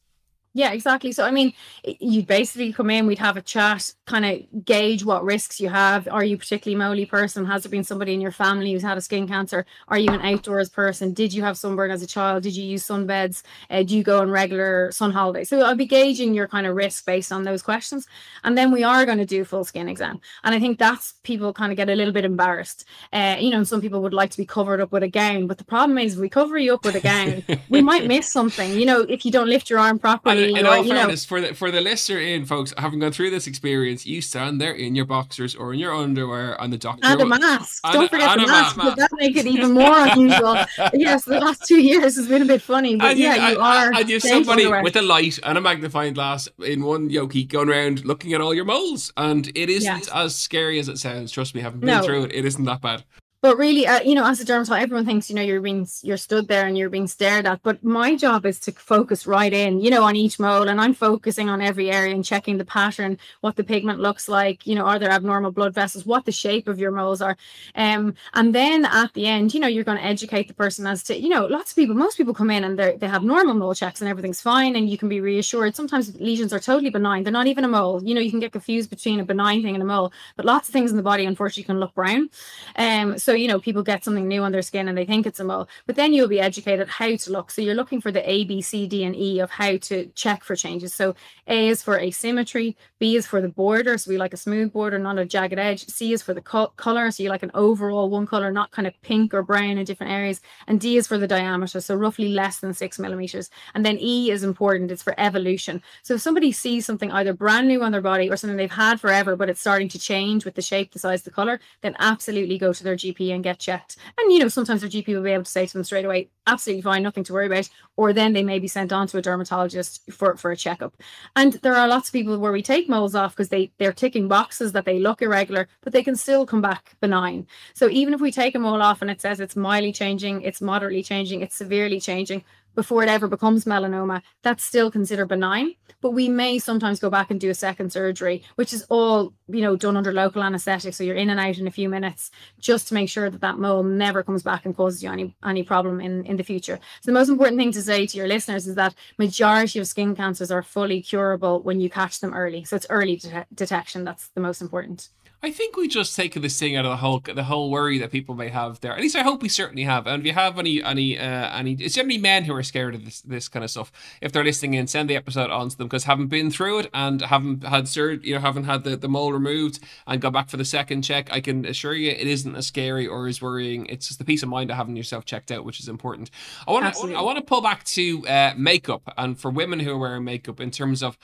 Yeah, 0.55 0.73
exactly. 0.73 1.13
So, 1.13 1.25
I 1.25 1.31
mean, 1.31 1.53
you'd 1.85 2.27
basically 2.27 2.73
come 2.73 2.91
in, 2.91 3.07
we'd 3.07 3.19
have 3.19 3.37
a 3.37 3.43
chat, 3.43 3.93
kind 4.07 4.25
of 4.25 4.65
gauge 4.65 5.05
what 5.05 5.23
risks 5.23 5.61
you 5.61 5.69
have. 5.69 6.09
Are 6.09 6.25
you 6.25 6.37
particularly 6.37 6.77
moly 6.77 7.07
person? 7.07 7.45
Has 7.45 7.63
there 7.63 7.71
been 7.71 7.85
somebody 7.85 8.15
in 8.15 8.21
your 8.21 8.33
family 8.33 8.73
who's 8.73 8.83
had 8.83 8.99
a 8.99 9.01
skin 9.01 9.29
cancer? 9.29 9.67
Are 9.89 9.99
you 9.99 10.11
an 10.11 10.21
outdoors 10.23 10.69
person? 10.69 11.13
Did 11.13 11.33
you 11.33 11.43
have 11.43 11.57
sunburn 11.57 11.91
as 11.91 12.03
a 12.03 12.07
child? 12.07 12.43
Did 12.43 12.57
you 12.57 12.65
use 12.65 12.85
sunbeds? 12.85 13.43
Uh, 13.71 13.83
do 13.83 13.97
you 13.97 14.03
go 14.03 14.21
on 14.21 14.31
regular 14.31 14.91
sun 14.91 15.13
holidays? 15.13 15.49
So, 15.49 15.61
I'll 15.61 15.77
be 15.77 15.87
gauging 15.87 16.35
your 16.35 16.49
kind 16.49 16.67
of 16.67 16.75
risk 16.75 17.05
based 17.05 17.31
on 17.31 17.45
those 17.45 17.63
questions. 17.63 18.07
And 18.43 18.57
then 18.57 18.73
we 18.73 18.83
are 18.83 19.05
going 19.05 19.19
to 19.19 19.27
do 19.27 19.45
full 19.45 19.65
skin 19.65 19.89
exam. 19.89 20.21
And 20.45 20.55
I 20.55 20.61
think 20.61 20.79
that's 20.79 21.15
people 21.23 21.53
kind 21.53 21.73
of 21.73 21.77
get 21.77 21.91
a 21.91 21.95
little 21.95 22.15
bit 22.15 22.25
embarrassed. 22.25 22.85
Uh, 23.13 23.37
you 23.39 23.51
know, 23.51 23.63
some 23.65 23.81
people 23.81 24.01
would 24.03 24.15
like 24.15 24.31
to 24.31 24.39
be 24.39 24.47
covered 24.47 24.81
up 24.81 24.93
with 24.93 25.03
a 25.03 25.09
gown, 25.09 25.47
but 25.47 25.59
the 25.59 25.65
problem 25.65 25.99
is, 25.99 26.17
we 26.17 26.29
cover 26.29 26.59
you 26.59 26.75
up 26.75 26.85
with 26.85 26.95
a 26.95 27.01
gown, 27.01 27.45
we 27.69 27.83
might 27.83 28.07
miss 28.07 28.33
something. 28.33 28.73
You 28.73 28.87
know, 28.87 29.01
if 29.03 29.25
you 29.25 29.31
don't 29.31 29.49
lift 29.49 29.69
your 29.71 29.79
arm 29.79 29.99
properly 29.99 30.38
in 30.39 30.67
all 30.67 30.85
fairness, 30.85 31.25
know, 31.25 31.29
for 31.29 31.41
the 31.41 31.55
for 31.55 31.71
the 31.71 31.81
listener 31.81 32.19
in 32.19 32.45
folks, 32.47 32.73
having 32.79 32.99
gone 33.01 33.13
through 33.13 33.31
this 33.31 33.47
experience, 33.47 34.07
you 34.07 34.21
stand 34.21 34.61
there 34.61 34.73
in 34.73 34.95
your 34.95 35.05
boxers 35.05 35.55
or 35.55 35.73
in 35.73 35.79
your 35.79 35.95
underwear 35.95 36.61
on 36.61 36.71
the 36.71 36.79
doctor 36.79 37.07
and 37.07 37.21
a 37.21 37.27
mask. 37.27 37.83
Don't 37.93 38.05
a, 38.05 38.09
forget 38.09 38.39
the 38.39 38.47
mask, 38.47 38.77
mask. 38.77 38.97
that 38.97 39.11
make 39.15 39.37
it 39.37 39.47
even 39.47 39.73
more 39.73 40.07
unusual. 40.09 40.57
yes, 40.95 41.25
the 41.25 41.41
last 41.41 41.65
two 41.67 41.81
years 41.81 42.17
has 42.17 42.29
been 42.29 42.43
a 42.43 42.47
bit 42.47 42.63
funny, 42.63 42.97
but 42.97 43.11
and 43.11 43.19
yeah, 43.19 43.49
you, 43.49 43.55
you 43.55 43.61
are. 43.61 43.93
And 43.93 44.09
you 44.09 44.17
have 44.17 44.23
somebody 44.23 44.65
underwear. 44.65 44.83
with 44.83 44.97
a 44.97 45.03
light 45.03 45.39
and 45.43 45.59
a 45.59 45.61
magnifying 45.61 46.15
glass 46.15 46.49
in 46.65 46.85
one 46.85 47.11
yoki 47.11 47.49
going 47.49 47.69
around 47.69 48.05
looking 48.05 48.33
at 48.33 48.41
all 48.41 48.55
your 48.55 48.65
moles, 48.65 49.13
and 49.17 49.49
it 49.55 49.69
isn't 49.69 49.99
yes. 49.99 50.09
as 50.09 50.35
scary 50.35 50.79
as 50.79 50.89
it 50.89 50.99
sounds. 50.99 51.33
Trust 51.33 51.55
me, 51.55 51.61
having 51.61 51.81
been 51.81 51.89
no. 51.89 52.03
through 52.03 52.25
it, 52.25 52.35
it 52.35 52.45
isn't 52.45 52.65
that 52.65 52.81
bad 52.81 53.05
but 53.41 53.57
really 53.57 53.87
uh, 53.87 54.01
you 54.03 54.15
know 54.15 54.27
as 54.27 54.41
a 54.41 54.45
dermatologist 54.45 54.83
everyone 54.83 55.07
thinks 55.07 55.29
you 55.31 55.37
know 55.37 55.43
you're 55.43 55.61
being 55.61 55.87
you're 56.03 56.17
stood 56.17 56.49
there 56.49 56.67
and 56.67 56.77
you're 56.77 56.91
being 56.91 57.07
stared 57.07 57.47
at. 57.47 57.63
But 57.63 57.83
my 57.85 58.17
job 58.17 58.45
is 58.47 58.59
to 58.61 58.73
focus 58.73 59.27
right 59.27 59.53
in 59.53 59.81
you 59.81 59.91
know 59.91 60.03
on 60.05 60.17
each 60.17 60.39
mole 60.41 60.69
and 60.69 60.81
i'm 60.81 60.95
focusing 60.95 61.49
on 61.49 61.61
every 61.61 61.91
area 61.91 62.15
and 62.15 62.25
checking 62.25 62.59
the 62.59 62.65
pattern 62.65 63.19
what 63.41 63.57
the 63.57 63.65
pigment 63.65 64.01
looks 64.01 64.29
like 64.29 64.67
you 64.67 64.75
know 64.75 64.85
are 64.85 64.99
there 64.99 65.11
abnormal 65.11 65.53
blood 65.53 65.75
vessels 65.75 66.07
what 66.07 66.25
the 66.25 66.33
shape 66.33 66.69
of 66.69 66.79
your 66.79 66.91
moles 66.91 67.21
are. 67.23 67.37
Um 67.75 68.15
and 68.35 68.55
then 68.55 68.85
at 68.85 69.13
the 69.15 69.27
end 69.27 69.55
you 69.55 69.61
know 69.61 69.69
you're 69.69 69.85
going 69.85 69.99
to 69.99 70.05
educate 70.05 70.49
the 70.49 70.55
person 70.55 70.87
as 70.87 71.03
to 71.05 71.19
you 71.19 71.29
know 71.29 71.47
lots 71.47 71.71
of 71.73 71.77
people 71.77 71.95
most 71.95 72.17
people 72.17 72.35
come 72.35 72.51
in 72.51 72.65
and 72.65 72.79
they 72.79 72.97
they 72.97 73.09
have 73.09 73.23
normal 73.23 73.55
mole 73.55 73.75
checks 73.75 74.01
and 74.01 74.11
everything's 74.11 74.41
fine 74.41 74.77
and 74.77 74.89
you 74.91 74.99
can 74.99 75.09
be 75.09 75.21
reassured. 75.21 75.77
Sometimes 75.77 76.15
lesions 76.21 76.53
are 76.53 76.59
totally 76.61 76.91
benign. 76.91 77.23
They're 77.23 77.33
not 77.33 77.47
even 77.47 77.65
a 77.65 77.69
mole. 77.69 78.03
You 78.03 78.15
know 78.15 78.21
you 78.21 78.31
can 78.31 78.41
get 78.41 78.53
confused 78.53 78.91
between 78.91 79.21
a 79.21 79.25
benign 79.25 79.63
thing 79.63 79.75
and 79.75 79.83
a 79.83 79.87
mole 79.87 80.13
but 80.37 80.45
lots 80.45 80.69
of 80.69 80.73
things 80.73 80.91
in 80.91 80.97
the 80.97 81.03
body 81.03 81.25
unfortunately 81.25 81.65
can 81.65 81.81
look 81.81 81.95
brown. 81.95 82.31
Um 82.77 83.19
so 83.19 83.28
you 83.33 83.49
know 83.49 83.61
people 83.61 83.83
get 83.83 84.05
something 84.05 84.29
new 84.29 84.43
on 84.43 84.53
their 84.53 84.63
skin 84.63 84.89
and 84.89 84.97
they 84.97 85.05
think 85.05 85.27
it's 85.27 85.41
a 85.41 85.45
mole 85.45 85.69
but 85.87 85.97
then 85.97 86.13
you'll 86.13 86.29
be 86.29 86.41
educated 86.41 86.89
how 86.89 87.15
to 87.17 87.33
look. 87.33 87.51
So 87.51 87.63
you're 87.63 87.75
looking 87.75 88.01
for 88.01 88.13
the 88.13 88.29
a 88.29 88.45
b 88.45 88.63
c 88.63 88.87
d 88.87 89.05
and 89.05 89.17
e 89.17 89.41
of 89.41 89.51
how 89.51 89.77
to 89.77 90.07
check 90.15 90.45
for 90.45 90.57
changes. 90.57 90.95
So 90.95 91.15
a 91.47 91.69
is 91.69 91.83
for 91.83 91.99
asymmetry 91.99 92.77
b 92.99 93.17
is 93.17 93.27
for 93.27 93.41
the 93.41 93.49
border 93.49 93.97
so 93.99 94.11
we 94.11 94.19
like 94.19 94.35
a 94.35 94.37
smooth 94.37 94.73
border 94.73 94.99
not 94.99 95.19
a 95.19 95.25
jagged 95.25 95.59
edge. 95.59 95.87
C 95.87 96.13
is 96.13 96.23
for 96.23 96.35
the 96.35 96.43
co- 96.43 96.73
color 96.77 97.11
so 97.11 97.23
you 97.23 97.29
like 97.29 97.43
an 97.43 97.51
overall 97.55 98.11
one 98.11 98.27
color 98.27 98.51
not 98.53 98.71
kind 98.71 98.87
of 98.89 98.95
pink 99.03 99.35
or 99.35 99.43
brown 99.43 99.79
in 99.79 99.85
different 99.85 100.13
areas. 100.13 100.41
And 100.67 100.81
d 100.81 100.97
is 100.97 101.07
for 101.07 101.19
the 101.19 101.27
diameter 101.27 101.81
so 101.81 101.95
roughly 101.95 102.29
less 102.29 102.61
than 102.61 102.75
six 102.75 102.99
millimeters. 102.99 103.51
And 103.75 103.85
then 103.87 103.99
e 103.99 104.31
is 104.31 104.43
important 104.45 104.91
it's 104.91 105.03
for 105.03 105.15
evolution. 105.19 105.83
So 106.03 106.15
if 106.15 106.21
somebody 106.21 106.53
sees 106.53 106.87
something 106.87 107.11
either 107.13 107.33
brand 107.33 107.69
new 107.69 107.83
on 107.83 107.93
their 107.93 108.01
body 108.01 108.29
or 108.31 108.37
something 108.37 108.57
they've 108.57 108.71
had 108.71 109.01
forever 109.01 109.37
but 109.37 109.49
it's 109.51 109.61
starting 109.61 109.89
to 109.89 109.99
change 109.99 110.45
with 110.45 110.55
the 110.55 110.63
shape 110.63 110.93
the 110.93 110.99
size 110.99 111.23
the 111.23 111.31
color 111.31 111.61
then 111.83 111.95
absolutely 111.99 112.59
go 112.59 112.73
to 112.73 112.85
their 112.85 112.97
gp 112.97 113.18
and 113.21 113.45
get 113.45 113.59
checked. 113.59 113.97
And 114.19 114.33
you 114.33 114.39
know, 114.39 114.49
sometimes 114.49 114.81
their 114.81 114.91
GP 114.91 115.09
will 115.09 115.23
be 115.23 115.33
able 115.33 115.45
to 115.45 115.51
say 115.51 115.67
to 115.67 115.73
them 115.73 115.85
straight 115.85 116.05
away, 116.05 116.31
absolutely 116.47 116.83
fine, 116.83 117.03
nothing 117.03 117.25
to 117.25 117.33
worry 117.33 117.47
about. 117.47 117.69
Or 117.97 118.13
then 118.13 118.33
they 118.33 118.43
may 118.43 118.59
be 118.59 118.69
sent 118.69 118.93
on 118.93 119.07
to 119.09 119.19
a 119.19 119.23
dermatologist 119.23 120.11
for, 120.11 120.37
for 120.37 120.51
a 120.51 120.57
checkup. 120.57 120.95
And 121.37 121.55
there 121.55 121.75
are 121.75 121.89
lots 121.89 122.09
of 122.09 122.13
people 122.13 122.39
where 122.39 122.53
we 122.53 122.63
take 122.63 122.89
moles 122.89 123.15
off 123.15 123.35
because 123.35 123.51
they, 123.51 123.73
they're 123.79 123.93
ticking 123.93 124.29
boxes 124.29 124.73
that 124.73 124.85
they 124.85 124.99
look 124.99 125.23
irregular, 125.23 125.69
but 125.83 125.93
they 125.93 126.03
can 126.03 126.17
still 126.17 126.47
come 126.47 126.63
back 126.63 126.97
benign. 127.01 127.47
So 127.75 127.89
even 127.89 128.15
if 128.15 128.21
we 128.21 128.33
take 128.33 128.55
a 128.55 128.59
mole 128.59 128.83
off 128.83 129.03
and 129.03 129.11
it 129.11 129.21
says 129.21 129.41
it's 129.41 129.57
mildly 129.57 129.93
changing, 129.93 130.43
it's 130.43 130.61
moderately 130.61 131.03
changing, 131.03 131.43
it's 131.43 131.57
severely 131.57 132.01
changing, 132.01 132.45
before 132.79 133.03
it 133.03 133.09
ever 133.09 133.27
becomes 133.27 133.65
melanoma, 133.65 134.23
that's 134.45 134.63
still 134.63 134.89
considered 134.89 135.27
benign. 135.27 135.75
But 136.01 136.13
we 136.13 136.29
may 136.29 136.61
sometimes 136.61 137.01
go 137.01 137.11
back 137.11 137.29
and 137.29 137.41
do 137.41 137.51
a 137.51 137.55
second 137.55 137.93
surgery, 137.93 138.45
which 138.55 138.73
is 138.73 138.87
all 138.89 139.35
you 139.49 139.63
know 139.63 139.75
done 139.75 139.97
under 139.97 140.13
local 140.13 140.45
anaesthetic. 140.45 140.95
So 140.95 141.03
you're 141.03 141.17
in 141.17 141.29
and 141.29 141.41
out 141.41 141.59
in 141.59 141.67
a 141.67 141.73
few 141.73 141.89
minutes, 141.89 142.31
just 142.61 142.87
to 142.87 142.95
make 142.95 143.09
sure 143.11 143.31
that 143.31 143.41
that 143.41 143.59
mole 143.59 143.83
never 143.83 144.23
comes 144.23 144.45
back 144.45 144.65
and 144.65 144.77
causes 144.77 145.03
you 145.03 145.11
any 145.11 145.35
any 145.45 145.65
problem 145.65 146.01
in 146.01 146.25
in 146.25 146.37
the 146.37 146.45
future. 146.45 146.79
So 147.01 147.11
the 147.11 147.19
most 147.19 147.29
important 147.29 147.59
thing 147.59 147.73
to 147.73 147.83
say 147.83 148.07
to 148.07 148.17
your 148.17 148.29
listeners 148.29 148.69
is 148.69 148.77
that 148.77 148.95
majority 149.19 149.81
of 149.81 149.89
skin 149.89 150.15
cancers 150.15 150.53
are 150.53 150.63
fully 150.63 151.03
curable 151.03 151.61
when 151.61 151.81
you 151.81 151.91
catch 151.91 152.21
them 152.21 152.33
early. 152.33 152.63
So 152.63 152.77
it's 152.77 152.87
early 152.91 153.17
de- 153.17 153.47
detection 153.53 154.05
that's 154.05 154.29
the 154.37 154.41
most 154.41 154.63
important. 154.63 155.09
I 155.41 155.53
think 155.53 155.77
we 155.77 155.87
just 155.87 156.17
taken 156.17 156.43
this 156.43 156.59
thing 156.59 156.75
out 156.75 156.85
of 156.85 156.91
the 156.91 156.97
whole 156.97 157.21
the 157.21 157.45
whole 157.45 157.71
worry 157.71 157.99
that 157.99 158.11
people 158.11 158.35
may 158.35 158.49
have 158.49 158.81
there. 158.81 158.93
At 158.93 159.01
least 159.01 159.15
I 159.15 159.23
hope 159.23 159.41
we 159.41 159.49
certainly 159.49 159.85
have. 159.85 160.09
And 160.09 160.21
if 160.21 160.27
you 160.27 160.33
have 160.33 160.59
any 160.59 160.83
any 160.83 161.17
uh, 161.17 161.23
any, 161.57 161.75
it's 161.75 161.95
generally 161.95 162.19
men 162.19 162.45
who 162.45 162.55
are 162.57 162.63
scared 162.65 162.97
of 162.97 163.05
this 163.05 163.21
this 163.21 163.47
kind 163.47 163.63
of 163.65 163.71
stuff. 163.71 163.93
If 164.21 164.33
they're 164.33 164.43
listening 164.43 164.75
in, 164.75 164.89
send 164.89 165.09
the 165.09 165.15
episode 165.15 165.51
on 165.51 165.69
to 165.69 165.79
them 165.79 165.87
because 165.87 166.05
haven't 166.05 166.27
been 166.27 166.51
through 166.51 166.81
it 166.81 166.91
and 166.93 167.23
haven't 167.23 167.63
had 167.63 167.87
surgery, 167.87 168.29
you 168.29 168.35
know, 168.35 168.41
haven't 168.41 168.65
had 168.65 168.83
the, 168.83 168.97
the 168.97 169.09
mole 169.09 169.33
removed 169.33 169.79
and 170.09 170.21
go 170.21 170.29
back 170.29 170.49
for 170.49 170.57
the 170.57 170.65
second 170.65 171.03
check. 171.03 171.33
I 171.33 171.41
can 171.41 171.65
assure 171.65 171.95
you, 171.95 172.11
it 172.11 172.27
isn't 172.27 172.57
as 172.57 172.67
scary 172.67 173.07
or 173.07 173.29
as 173.29 173.41
worrying. 173.41 173.87
It's 173.87 174.09
just 174.09 174.19
the 174.19 174.25
peace 174.25 174.43
of 174.43 174.49
mind 174.49 174.73
of 174.73 174.77
having 174.77 174.97
yourself 174.97 175.25
checked 175.25 175.53
out, 175.53 175.65
which 175.65 175.79
is 175.79 175.89
important. 175.89 176.31
I 176.67 176.73
want 176.73 176.93
to 176.93 177.15
I 177.15 177.23
want 177.23 177.39
to 177.39 177.45
pull 177.45 177.61
back 177.61 177.85
to 177.85 178.27
uh, 178.27 178.55
makeup 178.57 179.03
and 179.17 179.39
for 179.39 179.53
women 179.53 179.79
who 179.79 179.93
are 179.93 179.99
wearing 179.99 180.25
makeup 180.25 180.59
in 180.59 180.73
terms 180.73 181.01
of 181.01 181.17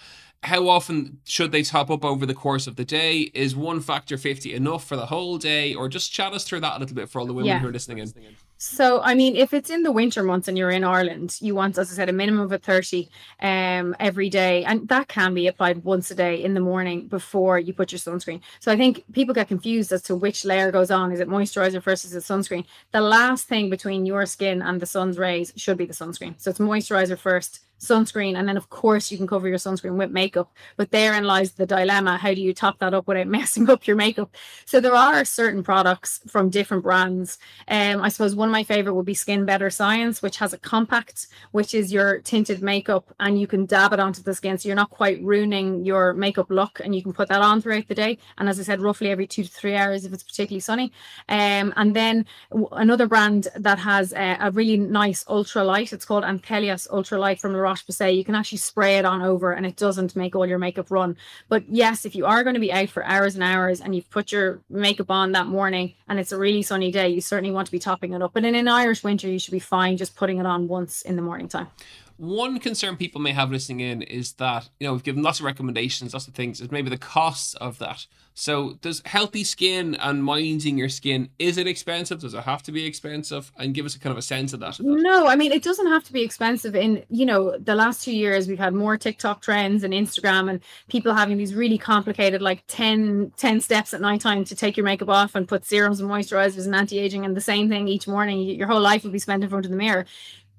how 0.44 0.68
often 0.68 1.20
should 1.24 1.52
they 1.52 1.62
top 1.62 1.90
up 1.90 2.04
over 2.04 2.26
the 2.26 2.34
course 2.34 2.66
of 2.66 2.76
the 2.76 2.84
day? 2.84 3.30
Is 3.34 3.56
one 3.56 3.80
factor 3.80 4.03
50 4.06 4.54
enough 4.54 4.86
for 4.86 4.96
the 4.96 5.06
whole 5.06 5.38
day? 5.38 5.74
Or 5.74 5.88
just 5.88 6.12
chat 6.12 6.32
us 6.32 6.44
through 6.44 6.60
that 6.60 6.76
a 6.76 6.80
little 6.80 6.96
bit 6.96 7.08
for 7.08 7.20
all 7.20 7.26
the 7.26 7.32
women 7.32 7.48
yeah. 7.48 7.58
who 7.58 7.68
are 7.68 7.72
listening 7.72 7.98
in. 7.98 8.12
So, 8.56 9.02
I 9.02 9.14
mean, 9.14 9.36
if 9.36 9.52
it's 9.52 9.68
in 9.68 9.82
the 9.82 9.92
winter 9.92 10.22
months 10.22 10.48
and 10.48 10.56
you're 10.56 10.70
in 10.70 10.84
Ireland, 10.84 11.36
you 11.40 11.54
want, 11.54 11.76
as 11.76 11.92
I 11.92 11.96
said, 11.96 12.08
a 12.08 12.12
minimum 12.12 12.40
of 12.40 12.52
a 12.52 12.58
30 12.58 13.10
um, 13.40 13.94
every 13.98 14.30
day. 14.30 14.64
And 14.64 14.88
that 14.88 15.08
can 15.08 15.34
be 15.34 15.48
applied 15.48 15.84
once 15.84 16.10
a 16.10 16.14
day 16.14 16.42
in 16.42 16.54
the 16.54 16.60
morning 16.60 17.06
before 17.08 17.58
you 17.58 17.74
put 17.74 17.92
your 17.92 17.98
sunscreen. 17.98 18.40
So, 18.60 18.72
I 18.72 18.76
think 18.76 19.04
people 19.12 19.34
get 19.34 19.48
confused 19.48 19.92
as 19.92 20.02
to 20.02 20.14
which 20.14 20.44
layer 20.44 20.70
goes 20.70 20.90
on. 20.90 21.12
Is 21.12 21.20
it 21.20 21.28
moisturizer 21.28 21.82
versus 21.82 22.12
the 22.12 22.20
sunscreen? 22.20 22.64
The 22.92 23.00
last 23.00 23.48
thing 23.48 23.70
between 23.70 24.06
your 24.06 24.24
skin 24.24 24.62
and 24.62 24.80
the 24.80 24.86
sun's 24.86 25.18
rays 25.18 25.52
should 25.56 25.76
be 25.76 25.86
the 25.86 25.92
sunscreen. 25.92 26.34
So, 26.38 26.50
it's 26.50 26.60
moisturizer 26.60 27.18
first, 27.18 27.63
sunscreen 27.80 28.36
and 28.38 28.48
then 28.48 28.56
of 28.56 28.70
course 28.70 29.10
you 29.10 29.18
can 29.18 29.26
cover 29.26 29.48
your 29.48 29.58
sunscreen 29.58 29.96
with 29.96 30.10
makeup. 30.10 30.52
But 30.76 30.90
therein 30.90 31.24
lies 31.24 31.52
the 31.52 31.66
dilemma. 31.66 32.16
How 32.16 32.34
do 32.34 32.40
you 32.40 32.54
top 32.54 32.78
that 32.78 32.94
up 32.94 33.06
without 33.06 33.26
messing 33.38 33.68
up 33.70 33.86
your 33.86 33.96
makeup? 33.96 34.34
So 34.64 34.80
there 34.80 34.94
are 34.94 35.24
certain 35.24 35.62
products 35.62 36.20
from 36.26 36.50
different 36.50 36.82
brands. 36.82 37.38
Um 37.68 38.02
i 38.02 38.08
suppose 38.08 38.34
one 38.34 38.48
of 38.48 38.52
my 38.52 38.64
favorite 38.64 38.94
would 38.94 39.06
be 39.06 39.14
skin 39.14 39.44
better 39.44 39.70
science 39.70 40.22
which 40.22 40.36
has 40.38 40.52
a 40.52 40.58
compact 40.58 41.26
which 41.52 41.74
is 41.74 41.92
your 41.92 42.20
tinted 42.20 42.62
makeup 42.62 43.14
and 43.20 43.40
you 43.40 43.46
can 43.46 43.66
dab 43.66 43.92
it 43.92 44.00
onto 44.00 44.22
the 44.22 44.34
skin 44.34 44.58
so 44.58 44.68
you're 44.68 44.76
not 44.76 44.90
quite 44.90 45.22
ruining 45.22 45.84
your 45.84 46.12
makeup 46.14 46.50
look 46.50 46.80
and 46.80 46.94
you 46.94 47.02
can 47.02 47.12
put 47.12 47.28
that 47.28 47.42
on 47.42 47.60
throughout 47.60 47.88
the 47.88 47.94
day. 47.94 48.18
And 48.38 48.48
as 48.48 48.58
i 48.60 48.62
said 48.62 48.80
roughly 48.80 49.10
every 49.10 49.26
two 49.26 49.44
to 49.44 49.50
three 49.50 49.76
hours 49.76 50.04
if 50.04 50.12
it's 50.12 50.22
particularly 50.22 50.60
sunny. 50.60 50.92
Um 51.28 51.72
and 51.76 51.94
then 51.94 52.26
another 52.72 53.06
brand 53.06 53.48
that 53.56 53.78
has 53.78 54.12
a, 54.12 54.36
a 54.40 54.50
really 54.50 54.76
nice 54.76 55.24
ultra 55.28 55.64
light 55.64 55.92
it's 55.92 56.04
called 56.04 56.24
anthelios 56.24 56.86
ultra 56.90 57.18
light 57.18 57.40
from 57.40 57.52
la 57.64 57.70
Roche-Posay, 57.70 58.16
you 58.16 58.24
can 58.24 58.34
actually 58.34 58.58
spray 58.58 58.98
it 58.98 59.04
on 59.04 59.22
over 59.22 59.52
and 59.52 59.66
it 59.66 59.76
doesn't 59.76 60.14
make 60.14 60.36
all 60.36 60.46
your 60.46 60.58
makeup 60.58 60.90
run. 60.90 61.16
But 61.48 61.68
yes, 61.68 62.04
if 62.04 62.14
you 62.14 62.26
are 62.26 62.42
going 62.42 62.54
to 62.54 62.60
be 62.60 62.72
out 62.72 62.90
for 62.90 63.04
hours 63.04 63.34
and 63.34 63.42
hours 63.42 63.80
and 63.80 63.94
you've 63.94 64.10
put 64.10 64.32
your 64.32 64.60
makeup 64.68 65.10
on 65.10 65.32
that 65.32 65.46
morning 65.46 65.94
and 66.08 66.20
it's 66.20 66.32
a 66.32 66.38
really 66.38 66.62
sunny 66.62 66.90
day, 66.90 67.08
you 67.08 67.20
certainly 67.20 67.52
want 67.52 67.66
to 67.66 67.72
be 67.72 67.78
topping 67.78 68.12
it 68.12 68.22
up. 68.22 68.32
But 68.32 68.44
in 68.44 68.54
an 68.54 68.68
Irish 68.68 69.02
winter, 69.02 69.28
you 69.28 69.38
should 69.38 69.52
be 69.52 69.58
fine 69.58 69.96
just 69.96 70.16
putting 70.16 70.38
it 70.38 70.46
on 70.46 70.68
once 70.68 71.02
in 71.02 71.16
the 71.16 71.22
morning 71.22 71.48
time. 71.48 71.68
One 72.16 72.60
concern 72.60 72.96
people 72.96 73.20
may 73.20 73.32
have 73.32 73.50
listening 73.50 73.80
in 73.80 74.02
is 74.02 74.34
that, 74.34 74.68
you 74.78 74.86
know, 74.86 74.92
we've 74.92 75.02
given 75.02 75.22
lots 75.22 75.40
of 75.40 75.46
recommendations, 75.46 76.14
lots 76.14 76.28
of 76.28 76.34
things, 76.34 76.60
is 76.60 76.70
maybe 76.70 76.88
the 76.88 76.96
costs 76.96 77.54
of 77.54 77.78
that. 77.78 78.06
So, 78.36 78.74
does 78.80 79.00
healthy 79.04 79.44
skin 79.44 79.94
and 79.96 80.24
minding 80.24 80.76
your 80.76 80.88
skin, 80.88 81.30
is 81.38 81.56
it 81.56 81.66
expensive? 81.68 82.20
Does 82.20 82.34
it 82.34 82.42
have 82.42 82.62
to 82.64 82.72
be 82.72 82.84
expensive? 82.84 83.52
And 83.56 83.74
give 83.74 83.86
us 83.86 83.94
a 83.94 83.98
kind 84.00 84.10
of 84.12 84.18
a 84.18 84.22
sense 84.22 84.52
of 84.52 84.60
that. 84.60 84.78
No, 84.80 85.28
I 85.28 85.36
mean, 85.36 85.52
it 85.52 85.62
doesn't 85.62 85.86
have 85.86 86.04
to 86.04 86.12
be 86.12 86.22
expensive. 86.22 86.74
In, 86.74 87.04
you 87.10 87.26
know, 87.26 87.56
the 87.58 87.76
last 87.76 88.02
two 88.04 88.14
years, 88.14 88.48
we've 88.48 88.58
had 88.58 88.74
more 88.74 88.96
TikTok 88.96 89.40
trends 89.40 89.84
and 89.84 89.94
Instagram 89.94 90.50
and 90.50 90.60
people 90.88 91.14
having 91.14 91.36
these 91.36 91.54
really 91.54 91.78
complicated, 91.78 92.42
like 92.42 92.64
10, 92.66 93.32
10 93.36 93.60
steps 93.60 93.94
at 93.94 94.00
nighttime 94.00 94.44
to 94.44 94.56
take 94.56 94.76
your 94.76 94.84
makeup 94.84 95.08
off 95.08 95.34
and 95.36 95.46
put 95.46 95.64
serums 95.64 96.00
and 96.00 96.10
moisturizers 96.10 96.64
and 96.64 96.74
anti 96.74 96.98
aging 96.98 97.24
and 97.24 97.36
the 97.36 97.40
same 97.40 97.68
thing 97.68 97.86
each 97.86 98.08
morning. 98.08 98.40
Your 98.40 98.66
whole 98.66 98.80
life 98.80 99.04
will 99.04 99.12
be 99.12 99.18
spent 99.20 99.44
in 99.44 99.50
front 99.50 99.64
of 99.64 99.70
the 99.70 99.76
mirror 99.76 100.06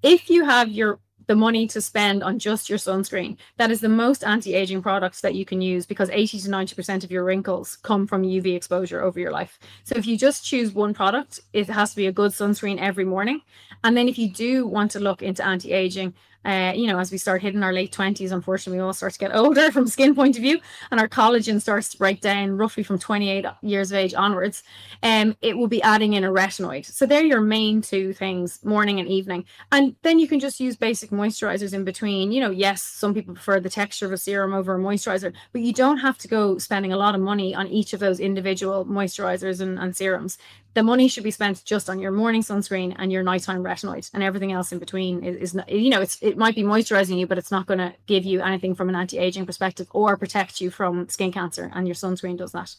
if 0.06 0.30
you 0.30 0.46
have 0.46 0.70
your 0.70 1.00
the 1.28 1.36
money 1.36 1.68
to 1.68 1.82
spend 1.82 2.24
on 2.24 2.40
just 2.40 2.70
your 2.70 2.78
sunscreen. 2.78 3.38
That 3.58 3.72
is 3.72 3.82
the 3.82 3.90
most 3.90 4.24
anti-aging 4.24 4.82
products 4.82 5.22
that 5.22 5.36
you 5.36 5.46
can 5.46 5.62
use 5.62 5.86
because 5.86 6.10
80 6.10 6.40
to 6.42 6.50
90% 6.50 7.04
of 7.04 7.12
your 7.12 7.24
wrinkles 7.24 7.78
come 7.78 8.08
from 8.08 8.24
UV 8.24 8.56
exposure 8.56 9.02
over 9.02 9.20
your 9.20 9.32
life. 9.32 9.60
So 9.84 9.96
if 9.96 10.06
you 10.06 10.18
just 10.18 10.46
choose 10.46 10.74
one 10.74 10.94
product, 10.94 11.40
it 11.54 11.68
has 11.68 11.92
to 11.92 11.96
be 11.96 12.08
a 12.08 12.12
good 12.12 12.32
sunscreen 12.32 12.80
every 12.80 13.06
morning. 13.06 13.42
And 13.84 13.96
then 13.96 14.08
if 14.08 14.18
you 14.18 14.30
do 14.30 14.68
want 14.68 14.92
to 14.92 15.00
look 15.00 15.22
into 15.22 15.46
anti-aging, 15.46 16.14
uh, 16.46 16.74
you 16.76 16.88
know, 16.88 17.00
as 17.00 17.12
we 17.12 17.18
start 17.18 17.42
hitting 17.42 17.64
our 17.64 17.74
late 17.74 17.92
20s, 17.92 18.32
unfortunately, 18.32 18.78
we 18.78 18.84
all 18.84 18.94
start 18.94 19.14
to 19.14 19.20
get 19.20 19.36
older 19.36 19.72
from 19.74 19.88
skin 19.88 20.14
point 20.14 20.36
of 20.36 20.42
view, 20.42 20.60
and 20.92 21.00
our 21.00 21.08
collagen 21.08 21.60
starts 21.60 21.90
to 21.90 21.98
break 21.98 22.22
down 22.22 22.56
roughly 22.58 22.84
from 22.84 23.00
28 23.00 23.46
years 23.62 23.92
of 23.92 23.98
age 23.98 24.14
onwards. 24.14 24.64
Um, 25.02 25.36
it 25.42 25.58
will 25.58 25.68
be 25.68 25.82
adding 25.82 26.14
in 26.14 26.24
a 26.24 26.30
retinoid. 26.30 26.86
So 26.86 27.06
they're 27.06 27.24
your 27.24 27.42
main 27.42 27.82
two 27.82 28.14
things, 28.14 28.64
morning 28.64 29.00
and 29.00 29.10
evening. 29.10 29.46
And 29.72 29.96
then 30.04 30.20
you 30.20 30.28
can 30.28 30.40
just 30.40 30.60
use 30.60 30.76
basic 30.76 31.10
moisturizers 31.10 31.74
in 31.74 31.84
between. 31.84 32.32
You 32.32 32.42
know, 32.42 32.52
yes, 32.52 32.82
some 32.82 33.14
people 33.14 33.34
prefer 33.34 33.60
the 33.60 33.70
texture 33.70 34.06
of 34.06 34.12
a 34.12 34.18
serum 34.18 34.54
over 34.54 34.76
a 34.76 34.80
moisturizer, 34.80 35.34
but 35.52 35.62
you 35.62 35.74
don't 35.74 35.98
have 35.98 36.18
to 36.20 36.28
go 36.28 36.58
spending 36.58 36.94
a 36.94 36.98
lot 36.98 37.16
of 37.16 37.22
money 37.22 37.56
on 37.56 37.68
each 37.68 37.94
of 37.94 38.00
those 38.00 38.20
individual 38.20 38.86
moisturizers 38.86 39.62
and, 39.62 39.80
and 39.80 39.96
serums 39.96 40.38
the 40.76 40.84
money 40.84 41.08
should 41.08 41.24
be 41.24 41.32
spent 41.32 41.64
just 41.66 41.90
on 41.90 42.00
your 42.00 42.12
morning 42.12 42.44
sunscreen 42.44 42.94
and 43.00 43.12
your 43.12 43.24
nighttime 43.24 43.64
retinoid 43.64 44.10
and 44.14 44.22
everything 44.22 44.52
else 44.52 44.72
in 44.72 44.78
between 44.78 45.24
is, 45.24 45.54
is 45.54 45.62
you 45.68 45.90
know 45.90 46.02
it's 46.02 46.22
it 46.22 46.38
might 46.38 46.54
be 46.54 46.64
moisturizing 46.64 47.18
you 47.18 47.26
but 47.26 47.38
it's 47.38 47.52
not 47.52 47.66
going 47.66 47.80
to 47.80 47.94
give 48.06 48.26
you 48.26 48.42
anything 48.42 48.76
from 48.76 48.90
an 48.90 48.96
anti-aging 48.96 49.46
perspective 49.46 49.88
or 49.92 50.16
protect 50.18 50.62
you 50.62 50.70
from 50.70 51.10
skin 51.10 51.32
cancer 51.32 51.72
and 51.74 51.88
your 51.88 51.96
sunscreen 51.96 52.38
does 52.38 52.52
that 52.52 52.76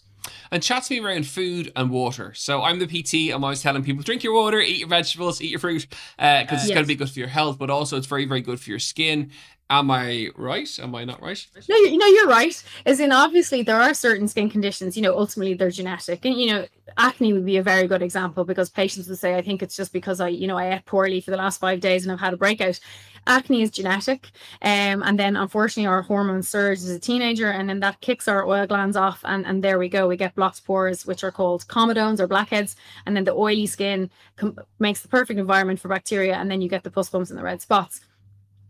and 0.50 0.62
chat 0.62 0.84
to 0.84 0.94
me 0.94 1.06
around 1.06 1.26
food 1.26 1.72
and 1.76 1.90
water. 1.90 2.32
So 2.34 2.62
I'm 2.62 2.78
the 2.78 2.86
PT. 2.86 3.34
I'm 3.34 3.44
always 3.44 3.62
telling 3.62 3.82
people 3.82 4.02
drink 4.02 4.22
your 4.22 4.34
water, 4.34 4.60
eat 4.60 4.78
your 4.78 4.88
vegetables, 4.88 5.40
eat 5.40 5.50
your 5.50 5.60
fruit, 5.60 5.86
because 6.16 6.18
uh, 6.18 6.54
it's 6.54 6.66
yes. 6.66 6.74
going 6.74 6.84
to 6.84 6.88
be 6.88 6.94
good 6.94 7.10
for 7.10 7.18
your 7.18 7.28
health, 7.28 7.58
but 7.58 7.70
also 7.70 7.96
it's 7.96 8.06
very, 8.06 8.24
very 8.24 8.40
good 8.40 8.60
for 8.60 8.70
your 8.70 8.78
skin. 8.78 9.30
Am 9.68 9.90
I 9.90 10.28
right? 10.36 10.78
Am 10.78 10.94
I 10.94 11.04
not 11.04 11.20
right? 11.20 11.44
No, 11.68 11.76
you, 11.76 11.98
no, 11.98 12.06
you're 12.06 12.28
right. 12.28 12.62
As 12.84 13.00
in, 13.00 13.10
obviously, 13.10 13.62
there 13.62 13.80
are 13.80 13.94
certain 13.94 14.28
skin 14.28 14.48
conditions. 14.48 14.96
You 14.96 15.02
know, 15.02 15.18
ultimately 15.18 15.54
they're 15.54 15.70
genetic, 15.70 16.24
and 16.24 16.36
you 16.40 16.46
know, 16.46 16.66
acne 16.96 17.32
would 17.32 17.44
be 17.44 17.56
a 17.56 17.64
very 17.64 17.88
good 17.88 18.00
example 18.00 18.44
because 18.44 18.70
patients 18.70 19.08
would 19.08 19.18
say, 19.18 19.34
"I 19.34 19.42
think 19.42 19.64
it's 19.64 19.74
just 19.74 19.92
because 19.92 20.20
I, 20.20 20.28
you 20.28 20.46
know, 20.46 20.56
I 20.56 20.72
ate 20.72 20.84
poorly 20.84 21.20
for 21.20 21.32
the 21.32 21.36
last 21.36 21.58
five 21.58 21.80
days 21.80 22.04
and 22.04 22.12
I've 22.12 22.20
had 22.20 22.32
a 22.32 22.36
breakout." 22.36 22.78
Acne 23.26 23.62
is 23.62 23.70
genetic, 23.70 24.30
um, 24.62 25.02
and 25.02 25.18
then 25.18 25.36
unfortunately 25.36 25.86
our 25.86 26.02
hormone 26.02 26.42
surge 26.42 26.78
as 26.78 26.90
a 26.90 26.98
teenager, 26.98 27.50
and 27.50 27.68
then 27.68 27.80
that 27.80 28.00
kicks 28.00 28.28
our 28.28 28.46
oil 28.46 28.66
glands 28.66 28.96
off, 28.96 29.20
and 29.24 29.46
and 29.46 29.62
there 29.64 29.78
we 29.78 29.88
go. 29.88 30.08
We 30.08 30.16
get 30.16 30.34
blocked 30.34 30.64
pores, 30.64 31.06
which 31.06 31.24
are 31.24 31.32
called 31.32 31.66
comedones 31.68 32.20
or 32.20 32.26
blackheads, 32.26 32.76
and 33.04 33.16
then 33.16 33.24
the 33.24 33.32
oily 33.34 33.66
skin 33.66 34.10
com- 34.36 34.58
makes 34.78 35.02
the 35.02 35.08
perfect 35.08 35.40
environment 35.40 35.80
for 35.80 35.88
bacteria, 35.88 36.36
and 36.36 36.50
then 36.50 36.60
you 36.60 36.68
get 36.68 36.84
the 36.84 36.90
pus 36.90 37.10
bumps 37.10 37.30
and 37.30 37.38
the 37.38 37.42
red 37.44 37.60
spots 37.60 38.00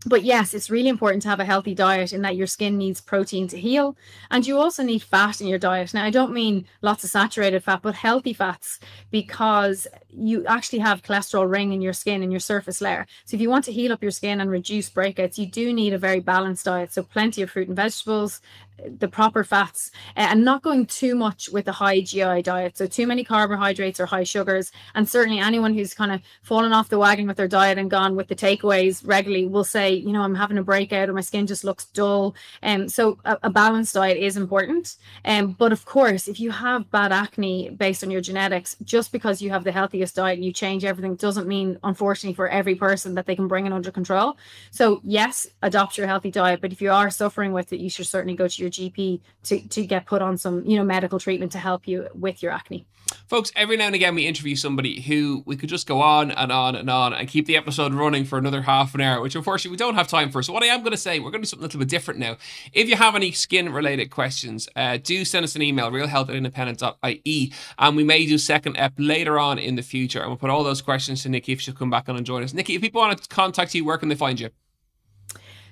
but 0.06 0.22
yes, 0.22 0.54
it's 0.54 0.70
really 0.70 0.88
important 0.88 1.22
to 1.24 1.28
have 1.28 1.40
a 1.40 1.44
healthy 1.44 1.74
diet 1.74 2.12
in 2.12 2.22
that 2.22 2.36
your 2.36 2.46
skin 2.46 2.78
needs 2.78 3.00
protein 3.00 3.48
to 3.48 3.58
heal. 3.58 3.96
And 4.30 4.46
you 4.46 4.56
also 4.56 4.84
need 4.84 5.02
fat 5.02 5.40
in 5.40 5.48
your 5.48 5.58
diet. 5.58 5.92
Now, 5.92 6.04
I 6.04 6.10
don't 6.10 6.32
mean 6.32 6.64
lots 6.80 7.02
of 7.02 7.10
saturated 7.10 7.64
fat, 7.64 7.82
but 7.82 7.96
healthy 7.96 8.32
fats 8.32 8.78
because 9.10 9.88
you 10.08 10.46
actually 10.46 10.78
have 10.78 11.02
cholesterol 11.02 11.50
ring 11.50 11.72
in 11.72 11.82
your 11.82 11.92
skin 11.92 12.22
and 12.22 12.32
your 12.32 12.40
surface 12.40 12.80
layer. 12.80 13.06
So 13.24 13.34
if 13.34 13.40
you 13.40 13.50
want 13.50 13.64
to 13.64 13.72
heal 13.72 13.92
up 13.92 14.02
your 14.02 14.12
skin 14.12 14.40
and 14.40 14.48
reduce 14.48 14.88
breakouts, 14.88 15.38
you 15.38 15.46
do 15.46 15.72
need 15.72 15.92
a 15.92 15.98
very 15.98 16.20
balanced 16.20 16.66
diet. 16.66 16.92
So 16.92 17.02
plenty 17.02 17.42
of 17.42 17.50
fruit 17.50 17.66
and 17.66 17.76
vegetables, 17.76 18.40
the 18.84 19.08
proper 19.08 19.42
fats 19.42 19.90
and 20.16 20.44
not 20.44 20.62
going 20.62 20.86
too 20.86 21.14
much 21.14 21.48
with 21.48 21.66
a 21.68 21.72
high 21.72 22.00
GI 22.00 22.42
diet. 22.42 22.76
So 22.76 22.86
too 22.86 23.06
many 23.06 23.24
carbohydrates 23.24 24.00
or 24.00 24.06
high 24.06 24.24
sugars. 24.24 24.70
And 24.94 25.08
certainly 25.08 25.38
anyone 25.38 25.74
who's 25.74 25.94
kind 25.94 26.12
of 26.12 26.20
fallen 26.42 26.72
off 26.72 26.88
the 26.88 26.98
wagon 26.98 27.26
with 27.26 27.36
their 27.36 27.48
diet 27.48 27.78
and 27.78 27.90
gone 27.90 28.16
with 28.16 28.28
the 28.28 28.34
takeaways 28.34 29.06
regularly 29.06 29.46
will 29.46 29.64
say, 29.64 29.94
you 29.94 30.12
know, 30.12 30.22
I'm 30.22 30.34
having 30.34 30.58
a 30.58 30.62
breakout 30.62 31.08
or 31.08 31.14
my 31.14 31.20
skin 31.20 31.46
just 31.46 31.64
looks 31.64 31.86
dull. 31.86 32.34
And 32.62 32.82
um, 32.82 32.88
so 32.88 33.18
a, 33.24 33.38
a, 33.44 33.50
balanced 33.50 33.94
diet 33.94 34.18
is 34.18 34.36
important. 34.36 34.96
Um, 35.24 35.52
but 35.52 35.72
of 35.72 35.84
course, 35.84 36.28
if 36.28 36.38
you 36.38 36.50
have 36.50 36.90
bad 36.90 37.12
acne 37.12 37.70
based 37.70 38.04
on 38.04 38.10
your 38.10 38.20
genetics, 38.20 38.76
just 38.84 39.12
because 39.12 39.40
you 39.40 39.50
have 39.50 39.64
the 39.64 39.72
healthiest 39.72 40.16
diet 40.16 40.36
and 40.36 40.44
you 40.44 40.52
change 40.52 40.84
everything 40.84 41.16
doesn't 41.16 41.48
mean, 41.48 41.78
unfortunately, 41.82 42.34
for 42.34 42.48
every 42.48 42.74
person 42.74 43.14
that 43.14 43.26
they 43.26 43.34
can 43.34 43.48
bring 43.48 43.66
it 43.66 43.72
under 43.72 43.90
control. 43.90 44.36
So 44.70 45.00
yes, 45.02 45.46
adopt 45.62 45.96
your 45.96 46.06
healthy 46.06 46.30
diet. 46.30 46.60
But 46.60 46.72
if 46.72 46.82
you 46.82 46.90
are 46.90 47.10
suffering 47.10 47.52
with 47.52 47.72
it, 47.72 47.80
you 47.80 47.88
should 47.88 48.06
certainly 48.06 48.36
go 48.36 48.46
to 48.46 48.62
your 48.62 48.65
your 48.66 48.70
GP 48.90 49.20
to, 49.44 49.68
to 49.68 49.86
get 49.86 50.06
put 50.06 50.22
on 50.22 50.36
some, 50.36 50.64
you 50.64 50.76
know, 50.76 50.84
medical 50.84 51.18
treatment 51.18 51.52
to 51.52 51.58
help 51.58 51.86
you 51.86 52.08
with 52.14 52.42
your 52.42 52.52
acne. 52.52 52.86
Folks, 53.28 53.52
every 53.54 53.76
now 53.76 53.86
and 53.86 53.94
again 53.94 54.14
we 54.14 54.26
interview 54.26 54.56
somebody 54.56 55.00
who 55.00 55.42
we 55.46 55.56
could 55.56 55.68
just 55.68 55.86
go 55.86 56.00
on 56.00 56.30
and 56.30 56.50
on 56.50 56.74
and 56.74 56.90
on 56.90 57.12
and 57.12 57.28
keep 57.28 57.46
the 57.46 57.56
episode 57.56 57.94
running 57.94 58.24
for 58.24 58.38
another 58.38 58.62
half 58.62 58.94
an 58.94 59.00
hour, 59.00 59.20
which 59.20 59.36
unfortunately 59.36 59.70
we 59.70 59.76
don't 59.76 59.94
have 59.94 60.08
time 60.08 60.30
for. 60.30 60.42
So 60.42 60.52
what 60.52 60.62
I 60.62 60.66
am 60.66 60.80
going 60.80 60.92
to 60.92 60.96
say, 60.96 61.18
we're 61.18 61.30
going 61.30 61.42
to 61.42 61.46
do 61.46 61.50
something 61.50 61.64
a 61.64 61.66
little 61.66 61.78
bit 61.80 61.88
different 61.88 62.20
now. 62.20 62.36
If 62.72 62.88
you 62.88 62.96
have 62.96 63.14
any 63.14 63.32
skin 63.32 63.72
related 63.72 64.10
questions, 64.10 64.68
uh, 64.74 64.98
do 65.02 65.24
send 65.24 65.44
us 65.44 65.54
an 65.54 65.62
email, 65.62 65.90
realhealth 65.90 66.28
at 66.28 66.34
independent.ie, 66.34 67.52
and 67.78 67.96
we 67.96 68.04
may 68.04 68.26
do 68.26 68.38
second 68.38 68.76
ep 68.76 68.94
later 68.98 69.38
on 69.38 69.58
in 69.58 69.76
the 69.76 69.82
future. 69.82 70.20
And 70.20 70.28
we'll 70.28 70.36
put 70.36 70.50
all 70.50 70.64
those 70.64 70.82
questions 70.82 71.22
to 71.22 71.28
Nikki 71.28 71.52
if 71.52 71.60
she'll 71.60 71.74
come 71.74 71.90
back 71.90 72.08
on 72.08 72.16
and 72.16 72.26
join 72.26 72.42
us. 72.42 72.54
Nikki, 72.54 72.74
if 72.74 72.80
people 72.80 73.00
want 73.00 73.20
to 73.20 73.28
contact 73.28 73.74
you, 73.74 73.84
where 73.84 73.98
can 73.98 74.08
they 74.08 74.14
find 74.14 74.40
you? 74.40 74.50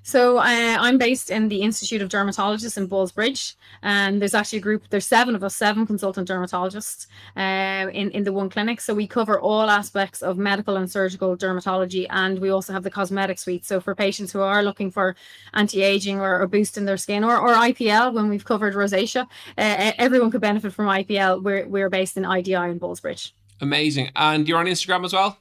So 0.06 0.36
uh, 0.36 0.42
I'm 0.80 0.98
based 0.98 1.30
in 1.30 1.48
the 1.48 1.62
Institute 1.62 2.02
of 2.02 2.10
Dermatologists 2.10 2.76
in 2.76 2.86
Ballsbridge, 2.88 3.54
and 3.82 4.20
there's 4.20 4.34
actually 4.34 4.58
a 4.58 4.62
group. 4.62 4.82
There's 4.90 5.06
seven 5.06 5.34
of 5.34 5.42
us, 5.42 5.56
seven 5.56 5.86
consultant 5.86 6.28
dermatologists 6.28 7.06
uh, 7.38 7.88
in 7.90 8.10
in 8.10 8.24
the 8.24 8.32
one 8.32 8.50
clinic. 8.50 8.82
So 8.82 8.92
we 8.92 9.06
cover 9.06 9.40
all 9.40 9.70
aspects 9.70 10.20
of 10.20 10.36
medical 10.36 10.76
and 10.76 10.90
surgical 10.90 11.34
dermatology, 11.38 12.06
and 12.10 12.38
we 12.38 12.50
also 12.50 12.74
have 12.74 12.82
the 12.82 12.90
cosmetic 12.90 13.38
suite. 13.38 13.64
So 13.64 13.80
for 13.80 13.94
patients 13.94 14.30
who 14.30 14.42
are 14.42 14.62
looking 14.62 14.90
for 14.90 15.16
anti-aging 15.54 16.20
or, 16.20 16.38
or 16.38 16.46
boosting 16.48 16.84
their 16.84 16.98
skin, 16.98 17.24
or, 17.24 17.38
or 17.38 17.54
IPL, 17.54 18.12
when 18.12 18.28
we've 18.28 18.44
covered 18.44 18.74
rosacea, 18.74 19.26
uh, 19.56 19.92
everyone 19.96 20.30
could 20.30 20.42
benefit 20.42 20.74
from 20.74 20.86
IPL. 20.86 21.42
We're 21.42 21.66
we're 21.66 21.88
based 21.88 22.18
in 22.18 22.26
IDI 22.26 22.68
in 22.72 22.78
Ballsbridge. 22.78 23.32
Amazing, 23.62 24.10
and 24.16 24.46
you're 24.46 24.58
on 24.58 24.66
Instagram 24.66 25.06
as 25.06 25.14
well. 25.14 25.38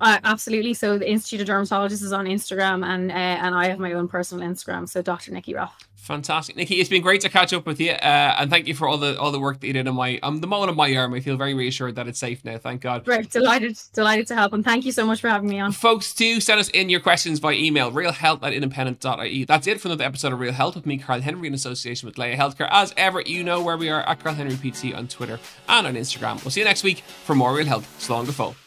Uh, 0.00 0.18
absolutely. 0.24 0.74
So 0.74 0.98
the 0.98 1.08
Institute 1.08 1.40
of 1.40 1.54
Dermatologists 1.54 2.02
is 2.02 2.12
on 2.12 2.26
Instagram, 2.26 2.84
and 2.84 3.10
uh, 3.10 3.14
and 3.14 3.54
I 3.54 3.68
have 3.68 3.78
my 3.78 3.92
own 3.92 4.08
personal 4.08 4.46
Instagram. 4.46 4.88
So 4.88 5.02
Dr. 5.02 5.32
Nikki 5.32 5.54
Ralph. 5.54 5.76
Fantastic, 6.02 6.56
Nikki. 6.56 6.80
It's 6.80 6.90
been 6.90 7.00
great 7.00 7.20
to 7.20 7.28
catch 7.28 7.52
up 7.52 7.64
with 7.64 7.80
you, 7.80 7.92
uh, 7.92 8.34
and 8.36 8.50
thank 8.50 8.66
you 8.66 8.74
for 8.74 8.88
all 8.88 8.98
the 8.98 9.16
all 9.20 9.30
the 9.30 9.38
work 9.38 9.60
that 9.60 9.68
you 9.68 9.72
did 9.72 9.86
on 9.86 9.94
my 9.94 10.18
um 10.24 10.40
the 10.40 10.48
moment 10.48 10.70
of 10.70 10.76
my 10.76 10.92
arm. 10.96 11.14
I 11.14 11.20
feel 11.20 11.36
very 11.36 11.54
reassured 11.54 11.94
that 11.94 12.08
it's 12.08 12.18
safe 12.18 12.44
now. 12.44 12.58
Thank 12.58 12.80
God. 12.80 13.04
Great, 13.04 13.30
delighted, 13.30 13.78
delighted 13.92 14.26
to 14.26 14.34
help, 14.34 14.52
and 14.52 14.64
thank 14.64 14.84
you 14.84 14.90
so 14.90 15.06
much 15.06 15.20
for 15.20 15.28
having 15.28 15.48
me 15.48 15.60
on. 15.60 15.70
Folks, 15.70 16.12
do 16.12 16.40
send 16.40 16.58
us 16.58 16.68
in 16.70 16.88
your 16.88 16.98
questions 16.98 17.38
by 17.38 17.52
email, 17.52 17.92
realhealth 17.92 18.42
at 18.42 18.52
independent.ie. 18.52 19.44
That's 19.44 19.68
it 19.68 19.80
for 19.80 19.88
another 19.88 20.04
episode 20.04 20.32
of 20.32 20.40
Real 20.40 20.52
Health 20.52 20.74
with 20.74 20.86
me, 20.86 20.98
Carl 20.98 21.20
Henry, 21.20 21.46
in 21.46 21.54
association 21.54 22.08
with 22.08 22.18
Laya 22.18 22.36
Healthcare. 22.36 22.68
As 22.72 22.92
ever, 22.96 23.20
you 23.20 23.44
know 23.44 23.62
where 23.62 23.76
we 23.76 23.88
are 23.88 24.02
at 24.02 24.18
Carl 24.18 24.34
Henry 24.34 24.56
PT 24.56 24.92
on 24.92 25.06
Twitter 25.06 25.38
and 25.68 25.86
on 25.86 25.94
Instagram. 25.94 26.42
We'll 26.42 26.50
see 26.50 26.62
you 26.62 26.66
next 26.66 26.82
week 26.82 26.98
for 26.98 27.36
more 27.36 27.54
Real 27.54 27.66
Health. 27.66 27.86
Slán 28.00 28.26
go 28.26 28.32
fóill. 28.32 28.61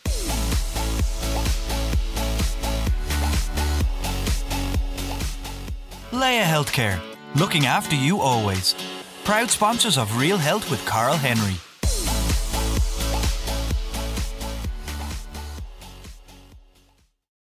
Laya 6.26 6.44
Healthcare, 6.44 7.00
looking 7.36 7.68
after 7.68 7.96
you 7.96 8.20
always. 8.20 8.74
Proud 9.26 9.52
sponsors 9.52 9.96
of 9.96 10.18
Real 10.18 10.40
Health 10.40 10.72
with 10.72 10.84
Carl 10.84 11.18
Henry. 11.18 11.54